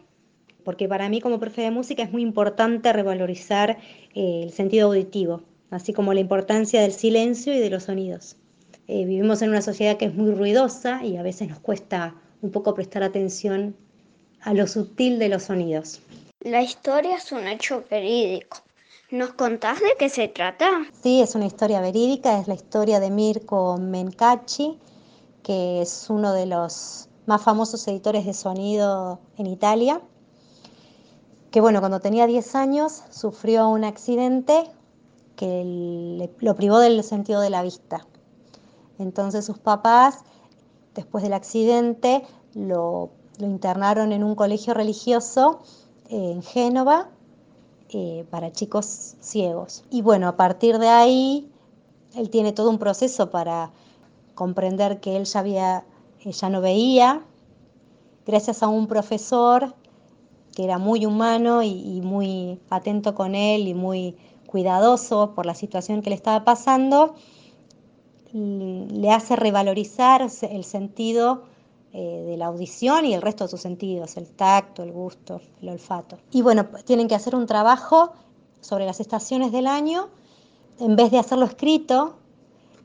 porque 0.64 0.88
para 0.90 1.10
mí 1.10 1.22
como 1.22 1.40
profe 1.40 1.62
de 1.62 1.72
música 1.72 2.04
es 2.04 2.12
muy 2.12 2.24
importante 2.24 2.92
revalorizar 2.92 3.78
eh, 4.14 4.42
el 4.44 4.52
sentido 4.52 4.88
auditivo, 4.88 5.44
así 5.70 5.94
como 5.94 6.14
la 6.14 6.20
importancia 6.20 6.82
del 6.82 6.92
silencio 6.92 7.54
y 7.54 7.60
de 7.60 7.70
los 7.70 7.84
sonidos. 7.84 8.38
Eh, 8.88 9.06
vivimos 9.06 9.42
en 9.42 9.50
una 9.50 9.62
sociedad 9.62 9.98
que 9.98 10.06
es 10.06 10.14
muy 10.14 10.32
ruidosa 10.32 11.04
y 11.06 11.18
a 11.18 11.24
veces 11.24 11.50
nos 11.50 11.60
cuesta 11.60 12.16
un 12.42 12.52
poco 12.52 12.74
prestar 12.74 13.04
atención 13.04 13.76
a 14.46 14.54
lo 14.54 14.68
sutil 14.68 15.20
de 15.20 15.28
los 15.28 15.44
sonidos. 15.44 16.00
La 16.40 16.62
historia 16.62 17.18
es 17.18 17.32
un 17.32 17.48
hecho 17.48 17.84
verídico. 17.90 18.60
¿Nos 19.10 19.34
contás 19.34 19.80
de 19.80 19.96
qué 19.98 20.08
se 20.08 20.28
trata? 20.28 20.68
Sí, 21.02 21.22
es 21.22 21.36
una 21.36 21.48
historia 21.48 21.82
verídica, 21.82 22.40
es 22.40 22.48
la 22.48 22.54
historia 22.54 23.00
de 23.00 23.10
Mirko 23.10 23.78
Mencaci, 23.78 24.80
que 25.44 25.82
es 25.82 26.08
uno 26.10 26.32
de 26.34 26.46
los 26.46 27.10
más 27.26 27.42
famosos 27.42 27.88
editores 27.88 28.26
de 28.26 28.34
sonido 28.34 29.20
en 29.38 29.48
Italia, 29.48 30.02
que 31.50 31.60
bueno, 31.60 31.80
cuando 31.80 32.00
tenía 32.00 32.28
10 32.28 32.56
años 32.56 33.04
sufrió 33.10 33.68
un 33.70 33.84
accidente 33.84 34.66
que 35.36 36.30
lo 36.40 36.56
privó 36.56 36.80
del 36.80 37.04
sentido 37.04 37.42
de 37.42 37.50
la 37.50 37.64
vista. 37.64 38.06
Entonces 39.00 39.46
sus 39.46 39.58
papás, 39.58 40.20
después 40.94 41.24
del 41.24 41.34
accidente, 41.34 42.24
lo, 42.54 43.12
internaron 43.40 44.12
en 44.12 44.24
un 44.24 44.36
colegio 44.36 44.74
religioso 44.74 45.60
eh, 46.10 46.32
en 46.32 46.44
Génova 46.44 47.10
eh, 47.90 48.26
para 48.30 48.52
chicos 48.52 49.16
ciegos. 49.20 49.84
Y 49.90 50.02
bueno, 50.02 50.28
a 50.28 50.38
partir 50.38 50.80
de 50.80 50.88
ahí, 50.88 51.50
él 52.16 52.30
tiene 52.30 52.52
todo 52.52 52.70
un 52.70 52.80
proceso 52.80 53.30
para 53.30 53.72
comprender 54.34 55.00
que 55.00 55.18
él 55.18 55.26
ya, 55.26 55.40
había, 55.40 55.86
ya 56.24 56.50
no 56.50 56.62
veía, 56.62 57.24
gracias 58.26 58.64
a 58.64 58.68
un 58.68 58.88
profesor 58.88 59.76
que 60.56 60.64
era 60.64 60.78
muy 60.78 61.06
humano 61.06 61.64
y, 61.64 62.00
muy 62.02 62.60
atento 62.70 63.14
con 63.14 63.36
él 63.36 63.68
y 63.68 63.74
muy 63.74 64.16
cuidadoso 64.48 65.34
por 65.36 65.46
la 65.46 65.54
situación 65.54 66.02
que 66.02 66.10
le 66.10 66.16
estaba 66.16 66.46
pasando, 66.46 67.16
le 68.32 69.12
hace 69.12 69.36
revalorizar 69.36 70.22
el 70.22 70.64
sentido 70.64 71.44
eh, 71.98 72.26
de 72.28 72.36
la 72.36 72.48
audición 72.48 73.06
y 73.06 73.14
el 73.14 73.22
resto 73.22 73.46
de 73.46 73.52
sus 73.52 73.62
sentidos, 73.62 74.18
el 74.18 74.28
tacto, 74.28 74.84
el 74.84 74.92
gusto, 74.92 75.40
el 75.62 75.70
olfato. 75.70 76.18
Y 76.30 76.42
bueno, 76.42 76.66
tienen 76.84 77.08
que 77.08 77.16
hacer 77.16 77.36
un 77.36 77.46
trabajo 77.46 78.12
sobre 78.60 78.86
las 78.86 79.00
estaciones 79.00 79.54
del 79.54 79.66
año. 79.66 80.10
En 80.78 80.98
vez 80.98 81.10
de 81.10 81.20
hacerlo 81.20 81.46
escrito, 81.46 82.18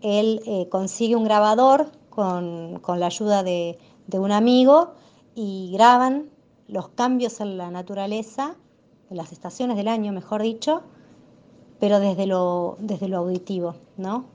él 0.00 0.42
eh, 0.46 0.68
consigue 0.68 1.16
un 1.16 1.24
grabador 1.24 1.90
con, 2.08 2.80
la 2.86 3.06
ayuda 3.06 3.42
de, 3.42 3.80
de 4.06 4.18
un 4.20 4.30
amigo 4.30 4.92
y 5.34 5.72
graban 5.72 6.30
los 6.68 6.90
cambios 6.90 7.40
en 7.40 7.58
la 7.58 7.72
naturaleza, 7.72 8.54
en 9.10 9.16
las 9.16 9.32
estaciones 9.32 9.76
del 9.76 9.88
año, 9.88 10.12
mejor 10.12 10.40
dicho, 10.40 10.82
pero 11.80 11.98
desde 11.98 12.28
lo, 12.28 12.76
desde 12.78 13.08
lo 13.08 13.18
auditivo, 13.18 13.74
¿no? 13.96 14.26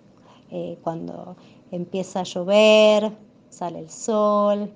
Eh, 0.51 0.77
cuando 0.84 1.38
empieza 1.72 2.20
a 2.20 2.24
llover, 2.24 3.13
sale 3.55 3.79
el 3.79 3.89
sol, 3.89 4.71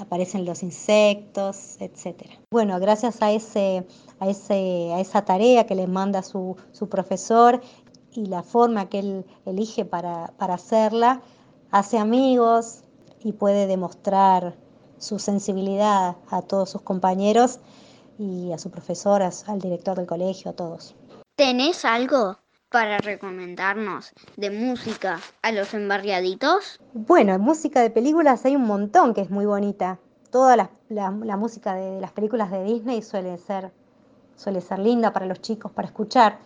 aparecen 0.00 0.44
los 0.44 0.62
insectos, 0.62 1.76
etc. 1.80 2.22
Bueno, 2.50 2.78
gracias 2.80 3.22
a, 3.22 3.32
ese, 3.32 3.86
a, 4.20 4.28
ese, 4.28 4.92
a 4.94 5.00
esa 5.00 5.24
tarea 5.24 5.66
que 5.66 5.74
le 5.74 5.86
manda 5.86 6.22
su, 6.22 6.56
su 6.72 6.88
profesor 6.88 7.60
y 8.12 8.26
la 8.26 8.42
forma 8.42 8.88
que 8.88 9.00
él 9.00 9.26
elige 9.44 9.84
para, 9.84 10.32
para 10.38 10.54
hacerla, 10.54 11.20
hace 11.70 11.98
amigos 11.98 12.80
y 13.20 13.32
puede 13.32 13.66
demostrar 13.66 14.56
su 14.98 15.18
sensibilidad 15.18 16.16
a 16.30 16.42
todos 16.42 16.70
sus 16.70 16.82
compañeros 16.82 17.60
y 18.18 18.52
a 18.52 18.58
su 18.58 18.70
profesoras, 18.70 19.48
al 19.48 19.60
director 19.60 19.96
del 19.96 20.06
colegio, 20.06 20.50
a 20.50 20.54
todos. 20.54 20.96
¿Tenés 21.36 21.84
algo 21.84 22.38
para 22.70 22.98
recomendarnos 22.98 24.12
de 24.36 24.50
música 24.50 25.20
a 25.42 25.52
los 25.52 25.72
embarriaditos? 25.72 26.80
Bueno, 26.92 27.32
en 27.34 27.40
música 27.40 27.80
de 27.80 27.90
películas 27.90 28.44
hay 28.44 28.56
un 28.56 28.66
montón 28.66 29.14
que 29.14 29.22
es 29.22 29.30
muy 29.30 29.46
bonita. 29.46 29.98
Toda 30.30 30.56
la, 30.88 31.10
música 31.36 31.74
de, 31.74 32.00
las 32.00 32.12
películas 32.12 32.50
de 32.50 32.62
Disney 32.64 33.00
suele 33.00 33.38
ser, 33.38 33.72
suele 34.36 34.60
ser 34.60 34.78
linda 34.80 35.12
para 35.12 35.24
los 35.24 35.40
chicos, 35.40 35.72
para 35.72 35.88
escuchar. 35.88 36.40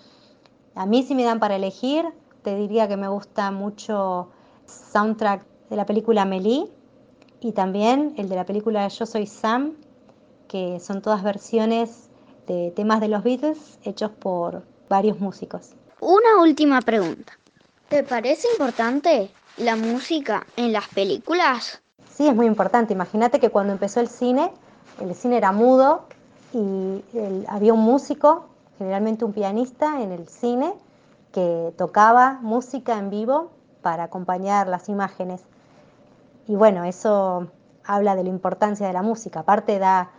A 0.76 0.87
mí 0.87 1.02
si 1.02 1.14
me 1.14 1.25
dan 1.25 1.41
para 1.41 1.57
elegir, 1.57 2.07
te 2.43 2.55
diría 2.55 2.87
que 2.87 2.97
me 2.97 3.09
gusta 3.09 3.50
mucho 3.50 4.31
soundtrack 4.67 5.45
de 5.71 5.76
la 5.76 5.87
película 5.87 6.25
Melie 6.25 6.71
y 7.41 7.52
también 7.52 8.14
el 8.17 8.29
de 8.29 8.37
la 8.37 8.47
película 8.47 8.87
Yo 8.87 9.07
Soy 9.07 9.26
Sam, 9.26 9.75
que 10.47 10.79
son 10.79 11.02
todas 11.02 11.25
versiones 11.25 12.09
de 12.47 12.71
temas 12.71 13.00
de 13.00 13.09
los 13.09 13.25
Beatles 13.25 13.81
hechos 13.83 14.12
por 14.12 14.64
varios 14.88 15.19
músicos. 15.19 15.75
Una 16.04 16.40
última 16.40 16.80
pregunta. 16.80 17.32
¿Te 17.88 18.02
parece 18.02 18.49
importante 18.50 19.30
la 19.56 19.76
música 19.76 20.44
en 20.56 20.73
las 20.73 20.88
películas? 20.88 21.80
Sí, 22.11 22.26
es 22.26 22.35
muy 22.35 22.47
importante. 22.47 22.92
Imagínate 22.92 23.38
que 23.38 23.50
cuando 23.50 23.73
empezó 23.73 24.00
el 24.00 24.09
cine, 24.09 24.50
el 25.00 25.14
cine 25.14 25.37
era 25.37 25.52
mudo 25.52 26.06
y 26.52 27.04
había 27.47 27.73
un 27.73 27.82
músico, 27.85 28.49
generalmente 28.78 29.25
un 29.25 29.32
pianista 29.32 30.02
en 30.02 30.11
el 30.11 30.26
cine, 30.26 30.75
que 31.30 31.73
tocaba 31.78 32.40
música 32.42 32.99
en 32.99 33.09
vivo 33.09 33.52
para 33.80 34.02
acompañar 34.02 34.66
las 34.66 34.88
imágenes. 34.88 35.42
Y 36.49 36.56
bueno, 36.56 36.82
eso 36.82 37.47
habla 37.85 38.16
de 38.16 38.25
la 38.25 38.30
importancia 38.30 38.88
de 38.88 38.92
la 38.92 39.02
música. 39.02 39.38
Aparte 39.38 39.78
da, 39.78 40.11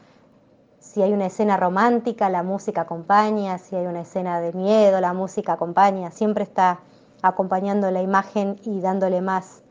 si 0.84 1.02
hay 1.02 1.14
una 1.14 1.28
escena 1.28 1.56
romántica, 1.56 2.30
la 2.30 2.44
música 2.44 2.82
acompaña, 2.82 3.58
si 3.58 3.76
hay 3.76 3.86
una 3.86 4.02
escena 4.02 4.42
de 4.42 4.52
miedo, 4.52 5.00
la 5.00 5.14
música 5.14 5.54
acompaña, 5.54 6.12
siempre 6.12 6.44
está 6.44 6.80
acompañando 7.22 7.90
la 7.90 8.02
imagen 8.02 8.60
y 8.66 8.82
dándole 8.82 9.22
más, 9.22 9.64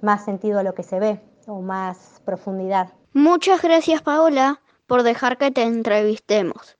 más 0.00 0.24
sentido 0.24 0.58
a 0.58 0.62
lo 0.62 0.74
que 0.74 0.82
se 0.82 0.98
ve 0.98 1.20
o 1.46 1.60
más 1.60 2.22
profundidad. 2.24 2.88
Muchas 3.12 3.60
gracias 3.60 4.00
Paola 4.00 4.60
por 4.86 5.02
dejar 5.02 5.36
que 5.36 5.50
te 5.50 5.62
entrevistemos. 5.62 6.78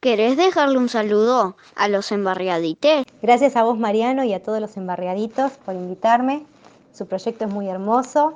¿Querés 0.00 0.36
dejarle 0.36 0.76
un 0.76 0.90
saludo 0.90 1.56
a 1.76 1.88
los 1.88 2.12
embarriadites? 2.12 3.06
Gracias 3.22 3.56
a 3.56 3.64
vos 3.64 3.78
Mariano 3.78 4.22
y 4.24 4.34
a 4.34 4.42
todos 4.42 4.60
los 4.60 4.76
embarriaditos 4.76 5.52
por 5.64 5.74
invitarme. 5.74 6.44
Su 6.92 7.06
proyecto 7.06 7.46
es 7.46 7.50
muy 7.50 7.68
hermoso. 7.68 8.34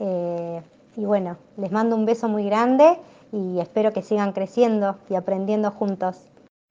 Eh, 0.00 0.62
y 0.96 1.04
bueno, 1.04 1.36
les 1.58 1.70
mando 1.70 1.96
un 1.96 2.06
beso 2.06 2.28
muy 2.28 2.46
grande 2.46 2.98
y 3.32 3.58
espero 3.60 3.92
que 3.92 4.02
sigan 4.02 4.32
creciendo 4.32 4.98
y 5.08 5.14
aprendiendo 5.14 5.70
juntos. 5.70 6.28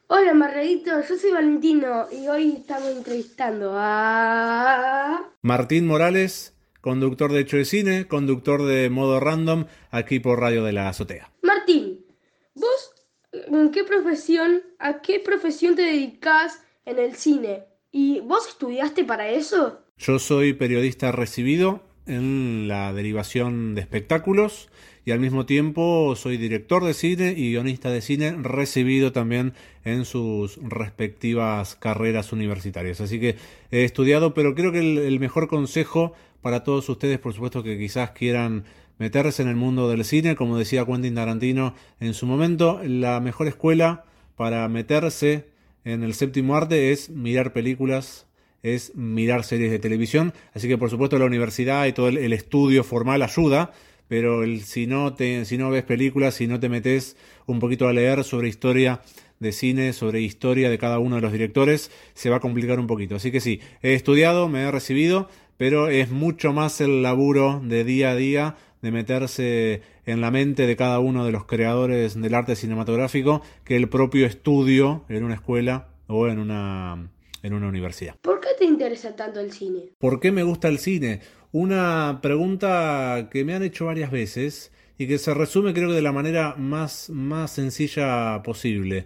Hola 0.08 0.34
Marredito, 0.34 0.91
yo 1.01 1.18
soy 1.18 1.32
Valentino 1.32 2.06
y 2.12 2.27
hoy 2.27 2.58
estamos 2.58 2.89
entrevistando 2.89 3.74
a... 3.75 5.32
Martín 5.41 5.88
Morales, 5.88 6.53
conductor 6.82 7.32
de 7.32 7.39
Hecho 7.41 7.58
de 7.58 7.65
Cine, 7.65 8.08
conductor 8.08 8.63
de 8.63 8.89
Modo 8.89 9.20
Random, 9.20 9.65
aquí 9.89 10.20
por 10.20 10.39
Radio 10.39 10.63
de 10.63 10.74
la 10.74 10.89
Azotea. 10.89 11.32
Martín, 11.41 12.06
¿vos 12.53 12.94
en 13.32 13.72
qué 13.72 13.84
profesión, 13.84 14.62
a 14.80 15.01
qué 15.01 15.20
profesión 15.20 15.75
te 15.75 15.84
dedicas 15.84 16.62
en 16.86 17.00
el 17.00 17.15
cine? 17.15 17.63
¿Y 17.91 18.20
vos 18.20 18.48
estudiaste 18.48 19.03
para 19.06 19.30
eso? 19.30 19.80
Yo 19.98 20.20
soy 20.20 20.53
periodista 20.53 21.12
recibido 21.12 21.82
en 22.06 22.68
la 22.68 22.91
derivación 22.91 23.75
de 23.75 23.82
espectáculos 23.82 24.70
y 25.05 25.12
al 25.12 25.20
mismo 25.20 25.46
tiempo 25.46 26.15
soy 26.15 26.38
director 26.38 26.84
de 26.84 26.93
cine 26.93 27.34
y 27.36 27.51
guionista 27.51 27.89
de 27.89 28.01
cine 28.01 28.36
recibido 28.41 29.12
también 29.12 29.53
en 29.84 30.05
sus 30.05 30.60
respectivas 30.62 31.75
carreras 31.75 32.31
universitarias. 32.31 33.01
Así 33.01 33.20
que 33.20 33.36
he 33.72 33.84
estudiado, 33.84 34.34
pero 34.34 34.53
creo 34.53 34.72
que 34.72 34.79
el, 34.79 35.20
mejor 35.20 35.48
consejo 35.48 36.13
para 36.41 36.63
todos 36.63 36.88
ustedes, 36.89 37.20
por 37.20 37.34
supuesto 37.34 37.63
que 37.63 37.77
quizás 37.77 38.12
quieran 38.12 38.65
meterse 39.00 39.41
en 39.41 39.50
el 39.50 39.55
mundo 39.55 39.89
del 39.89 40.05
cine, 40.05 40.36
como 40.36 40.58
decía 40.58 40.86
Quentin 40.86 41.15
Tarantino 41.15 41.74
en 42.00 42.13
su 42.13 42.27
momento, 42.27 42.79
la 42.84 43.20
mejor 43.20 43.48
escuela 43.48 44.05
para 44.36 44.67
meterse 44.70 45.46
en 45.84 46.03
el 46.03 46.13
séptimo 46.13 46.55
arte 46.55 46.91
es 46.91 47.10
mirar 47.10 47.53
películas 47.53 48.27
es 48.63 48.96
mirar 48.96 49.43
series 49.43 49.72
de 49.72 49.79
televisión. 49.79 50.34
Así 50.53 50.67
que 50.67 50.77
por 50.77 50.89
supuesto 50.89 51.17
la 51.17 51.25
universidad 51.25 51.86
y 51.86 51.93
todo 51.93 52.08
el, 52.08 52.34
estudio 52.34 52.84
formal 52.84 53.22
ayuda, 53.22 53.72
pero 54.12 54.44
el, 54.44 54.63
si, 54.65 54.88
no 54.88 55.13
te, 55.13 55.46
si 55.46 55.58
no 55.58 55.70
ves 55.70 55.86
películas, 55.86 56.34
si 56.34 56.46
no 56.46 56.60
te 56.60 56.68
metes 56.68 57.15
un 57.46 57.60
poquito 57.60 57.88
a 57.88 57.94
leer 57.94 58.25
sobre 58.25 58.50
historia 58.50 59.00
de 59.39 59.53
cine, 59.53 59.94
sobre 59.94 60.20
historia 60.20 60.70
de 60.70 60.77
cada 60.77 61.00
uno 61.00 61.15
de 61.15 61.22
los 61.22 61.32
directores, 61.32 61.91
se 62.13 62.30
va 62.30 62.36
a 62.36 62.39
complicar 62.41 62.77
un 62.77 62.88
poquito. 62.88 63.15
Así 63.15 63.32
que 63.32 63.39
sí, 63.39 63.62
he 63.82 63.94
estudiado, 63.94 64.50
me 64.50 64.63
he 64.63 64.70
recibido, 64.70 65.30
pero 65.56 65.88
es 65.88 66.12
mucho 66.12 66.51
más 66.51 66.82
el 66.82 67.03
laburo 67.03 67.62
de 67.63 67.86
día 67.86 68.12
a 68.12 68.15
día 68.18 68.58
de 68.82 68.91
meterse 68.91 69.82
en 70.06 70.20
la 70.20 70.30
mente 70.30 70.68
de 70.68 70.75
cada 70.75 71.00
uno 71.00 71.24
de 71.24 71.32
los 71.32 71.46
creadores 71.46 72.20
del 72.20 72.34
arte 72.34 72.58
cinematográfico 72.58 73.41
que 73.63 73.77
el 73.77 73.88
propio 73.88 74.25
estudio 74.25 75.06
en 75.08 75.24
una 75.24 75.36
escuela 75.36 75.88
o 76.08 76.27
en 76.27 76.38
una 76.38 77.08
en 77.44 77.54
una 77.54 77.68
universidad. 77.68 78.16
¿Por 78.22 78.40
qué 78.40 78.50
te 78.58 78.66
interesa 78.66 79.16
tanto 79.16 79.40
el 79.40 79.52
cine? 79.52 79.90
¿Por 79.98 80.20
qué 80.20 80.32
me 80.32 80.44
gusta 80.44 80.68
el 80.68 80.80
cine? 80.80 81.22
Una 81.52 82.20
pregunta 82.22 83.30
que 83.32 83.44
me 83.44 83.54
han 83.54 83.64
hecho 83.64 83.86
varias 83.86 84.12
veces 84.12 84.72
y 84.98 85.08
que 85.08 85.18
se 85.18 85.34
resume 85.34 85.74
creo 85.74 85.90
que 85.90 85.96
de 85.96 86.02
la 86.02 86.12
manera 86.12 86.56
más, 86.58 87.10
más 87.10 87.52
sencilla 87.52 88.42
posible. 88.44 89.06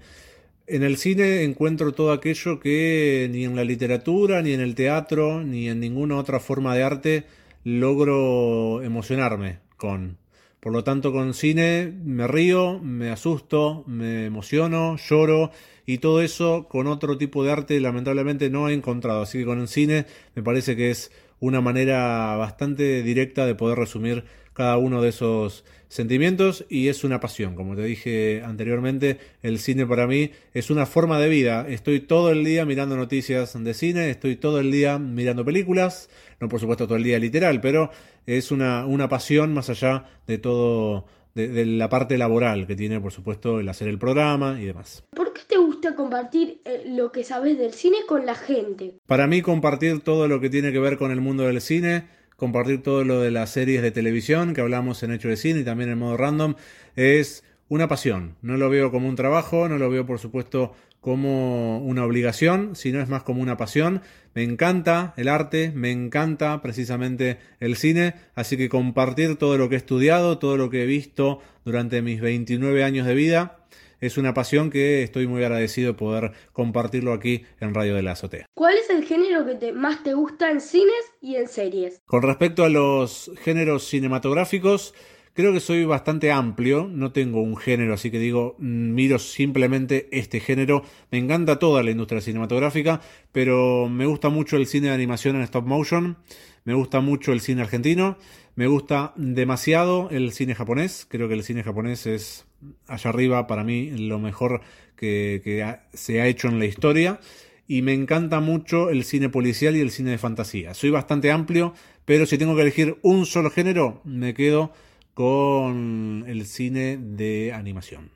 En 0.68 0.84
el 0.84 0.98
cine 0.98 1.44
encuentro 1.44 1.94
todo 1.94 2.12
aquello 2.12 2.60
que 2.60 3.30
ni 3.32 3.46
en 3.46 3.56
la 3.56 3.64
literatura, 3.64 4.42
ni 4.42 4.54
en 4.54 4.62
el 4.62 4.76
teatro, 4.76 5.44
ni 5.44 5.70
en 5.70 5.80
ninguna 5.80 6.18
otra 6.18 6.40
forma 6.40 6.76
de 6.76 6.84
arte 6.84 7.24
logro 7.64 8.82
emocionarme 8.82 9.60
con. 9.78 10.18
Por 10.60 10.74
lo 10.74 10.84
tanto, 10.84 11.12
con 11.12 11.36
cine 11.36 11.94
me 12.04 12.28
río, 12.28 12.80
me 12.80 13.12
asusto, 13.12 13.84
me 13.86 14.26
emociono, 14.26 14.98
lloro 14.98 15.52
y 15.86 16.00
todo 16.00 16.22
eso 16.22 16.68
con 16.68 16.88
otro 16.88 17.18
tipo 17.18 17.44
de 17.44 17.52
arte 17.52 17.80
lamentablemente 17.80 18.50
no 18.50 18.70
he 18.70 18.74
encontrado. 18.74 19.22
Así 19.22 19.40
que 19.40 19.46
con 19.46 19.60
el 19.60 19.68
cine 19.68 20.06
me 20.36 20.44
parece 20.44 20.76
que 20.76 20.92
es 20.92 21.12
una 21.40 21.62
manera 21.62 22.36
bastante 22.38 23.04
directa 23.04 23.46
de 23.46 23.56
poder 23.56 23.78
resumir 23.78 24.24
cada 24.54 24.78
uno 24.78 25.02
de 25.02 25.10
esos 25.10 25.66
sentimientos 25.90 26.66
y 26.70 26.88
es 26.88 27.04
una 27.04 27.20
pasión. 27.20 27.56
Como 27.56 27.76
te 27.76 27.84
dije 27.84 28.42
anteriormente, 28.44 29.20
el 29.44 29.60
cine 29.60 29.86
para 29.86 30.08
mí 30.08 30.32
es 30.54 30.70
una 30.70 30.86
forma 30.86 31.20
de 31.20 31.30
vida. 31.30 31.68
Estoy 31.68 32.00
todo 32.00 32.32
el 32.32 32.44
día 32.44 32.66
mirando 32.66 32.96
noticias 32.96 33.62
de 33.62 33.74
cine, 33.74 34.10
estoy 34.10 34.38
todo 34.38 34.60
el 34.60 34.72
día 34.72 34.98
mirando 34.98 35.44
películas, 35.44 36.10
no 36.40 36.48
por 36.48 36.60
supuesto 36.60 36.88
todo 36.88 36.98
el 36.98 37.04
día 37.04 37.20
literal, 37.20 37.60
pero 37.60 37.92
es 38.26 38.52
una, 38.52 38.86
una 38.86 39.10
pasión 39.10 39.54
más 39.54 39.70
allá 39.70 40.06
de 40.26 40.38
todo, 40.38 41.06
de, 41.36 41.66
la 41.66 41.90
parte 41.90 42.18
laboral 42.18 42.66
que 42.66 42.76
tiene 42.76 43.00
por 43.00 43.12
supuesto 43.12 43.60
el 43.60 43.70
hacer 43.70 43.88
el 43.88 44.00
programa 44.00 44.60
y 44.60 44.66
demás. 44.66 45.04
¿Por 45.16 45.34
qué 45.34 45.42
te 45.48 45.58
gusta 45.58 45.96
compartir 45.96 46.62
eh, 46.66 46.84
lo 46.88 47.12
que 47.12 47.24
sabes 47.24 47.58
del 47.58 47.74
cine 47.74 47.98
con 48.08 48.26
la 48.26 48.36
gente? 48.36 48.96
Para 49.06 49.28
mí 49.28 49.42
compartir 49.42 50.00
todo 50.00 50.28
lo 50.28 50.40
que 50.40 50.50
tiene 50.50 50.72
que 50.72 50.80
ver 50.80 50.98
con 50.98 51.12
el 51.12 51.22
mundo 51.22 51.44
del 51.44 51.62
cine 51.62 52.08
compartir 52.36 52.84
todo 52.84 53.04
lo 53.04 53.22
de 53.22 53.32
las 53.32 53.52
series 53.52 53.82
de 53.82 53.92
televisión 53.92 54.54
que 54.54 54.62
hablamos 54.62 55.04
en 55.04 55.12
Hecho 55.12 55.30
de 55.30 55.38
Cine 55.38 55.62
y 55.62 55.64
también 55.64 55.90
en 55.90 56.00
modo 56.00 56.18
random, 56.18 56.56
es 56.96 57.44
una 57.70 57.88
pasión. 57.88 58.36
No 58.42 58.58
lo 58.58 58.70
veo 58.70 58.92
como 58.92 59.08
un 59.08 59.16
trabajo, 59.16 59.68
no 59.70 59.78
lo 59.78 59.90
veo 59.90 60.06
por 60.06 60.20
supuesto 60.20 60.74
como 61.06 61.78
una 61.82 62.04
obligación, 62.04 62.76
sino 62.76 63.00
es 63.00 63.08
más 63.08 63.22
como 63.22 63.40
una 63.40 63.58
pasión. 63.58 64.02
Me 64.34 64.42
encanta 64.42 65.14
el 65.18 65.28
arte, 65.28 65.72
me 65.72 65.92
encanta 65.92 66.64
precisamente 66.64 67.38
el 67.60 67.76
cine, 67.76 68.16
así 68.34 68.58
que 68.58 68.70
compartir 68.70 69.36
todo 69.36 69.56
lo 69.60 69.70
que 69.70 69.76
he 69.76 69.78
estudiado, 69.78 70.40
todo 70.40 70.58
lo 70.58 70.72
que 70.72 70.82
he 70.82 70.88
visto 70.88 71.42
durante 71.64 72.02
mis 72.02 72.22
29 72.22 72.84
años 72.84 73.06
de 73.06 73.14
vida, 73.14 73.60
es 74.02 74.18
una 74.18 74.34
pasión 74.34 74.72
que 74.72 75.04
estoy 75.04 75.28
muy 75.28 75.44
agradecido 75.44 75.92
de 75.92 75.98
poder 75.98 76.32
compartirlo 76.54 77.14
aquí 77.14 77.44
en 77.60 77.76
Radio 77.76 77.94
de 77.94 78.02
la 78.02 78.14
Azotea. 78.14 78.48
¿Cuál 78.56 78.76
es 78.76 78.90
el 78.90 79.06
género 79.06 79.46
que 79.46 79.74
más 79.74 80.02
te 80.02 80.16
gusta 80.16 80.50
en 80.50 80.60
cines 80.60 81.06
y 81.22 81.36
en 81.36 81.48
series? 81.48 82.02
Con 82.08 82.24
respecto 82.24 82.64
a 82.64 82.70
los 82.70 83.32
géneros 83.44 83.88
cinematográficos, 83.88 84.96
creo 85.36 85.52
que 85.54 85.60
soy 85.60 85.84
bastante 85.86 86.32
amplio, 86.32 86.90
no 86.90 87.12
tengo 87.12 87.42
un 87.42 87.58
género, 87.58 87.94
así 87.94 88.10
que 88.10 88.20
digo, 88.20 88.56
mm, 88.58 88.94
miro 88.94 89.20
simplemente 89.20 90.08
este 90.12 90.40
género. 90.40 90.84
Me 91.12 91.18
encanta 91.18 91.60
toda 91.60 91.84
la 91.84 91.92
industria 91.92 92.22
cinematográfica, 92.22 93.02
pero 93.32 93.90
me 93.90 94.06
gusta 94.06 94.30
mucho 94.30 94.58
el 94.58 94.66
cine 94.66 94.88
de 94.88 94.94
animación 94.94 95.36
en 95.36 95.44
stop 95.44 95.68
motion, 95.68 96.18
me 96.64 96.74
gusta 96.74 97.02
mucho 97.02 97.34
el 97.34 97.42
cine 97.42 97.62
argentino, 97.62 98.18
me 98.56 98.68
gusta 98.68 99.14
demasiado 99.18 100.10
el 100.10 100.32
cine 100.32 100.56
japonés, 100.56 101.06
creo 101.10 101.28
que 101.28 101.36
el 101.36 101.44
cine 101.44 101.64
japonés 101.64 102.08
es 102.08 102.46
allá 102.88 103.10
arriba 103.10 103.46
para 103.46 103.66
mí 103.66 103.92
lo 103.92 104.18
mejor 104.20 104.62
que, 104.96 105.76
se 105.94 106.22
ha 106.22 106.28
hecho 106.28 106.48
en 106.48 106.60
la 106.60 106.66
historia. 106.66 107.20
Y 107.68 107.82
me 107.82 107.94
encanta 107.94 108.40
mucho 108.42 108.92
el 108.92 109.04
cine 109.04 109.28
policial 109.28 109.76
y 109.76 109.80
el 109.80 109.90
cine 109.90 110.12
de 110.12 110.20
fantasía. 110.20 110.76
Soy 110.76 110.92
bastante 110.92 111.32
amplio, 111.32 111.74
pero 112.06 112.28
si 112.28 112.38
tengo 112.38 112.56
que 112.56 112.62
elegir 112.62 113.00
un 113.02 113.26
solo 113.26 113.50
género, 113.50 114.02
me 114.06 114.36
quedo 114.36 114.72
con 115.16 116.26
el 116.28 116.46
cine 116.46 117.00
de 117.02 117.54
animación. 117.54 118.12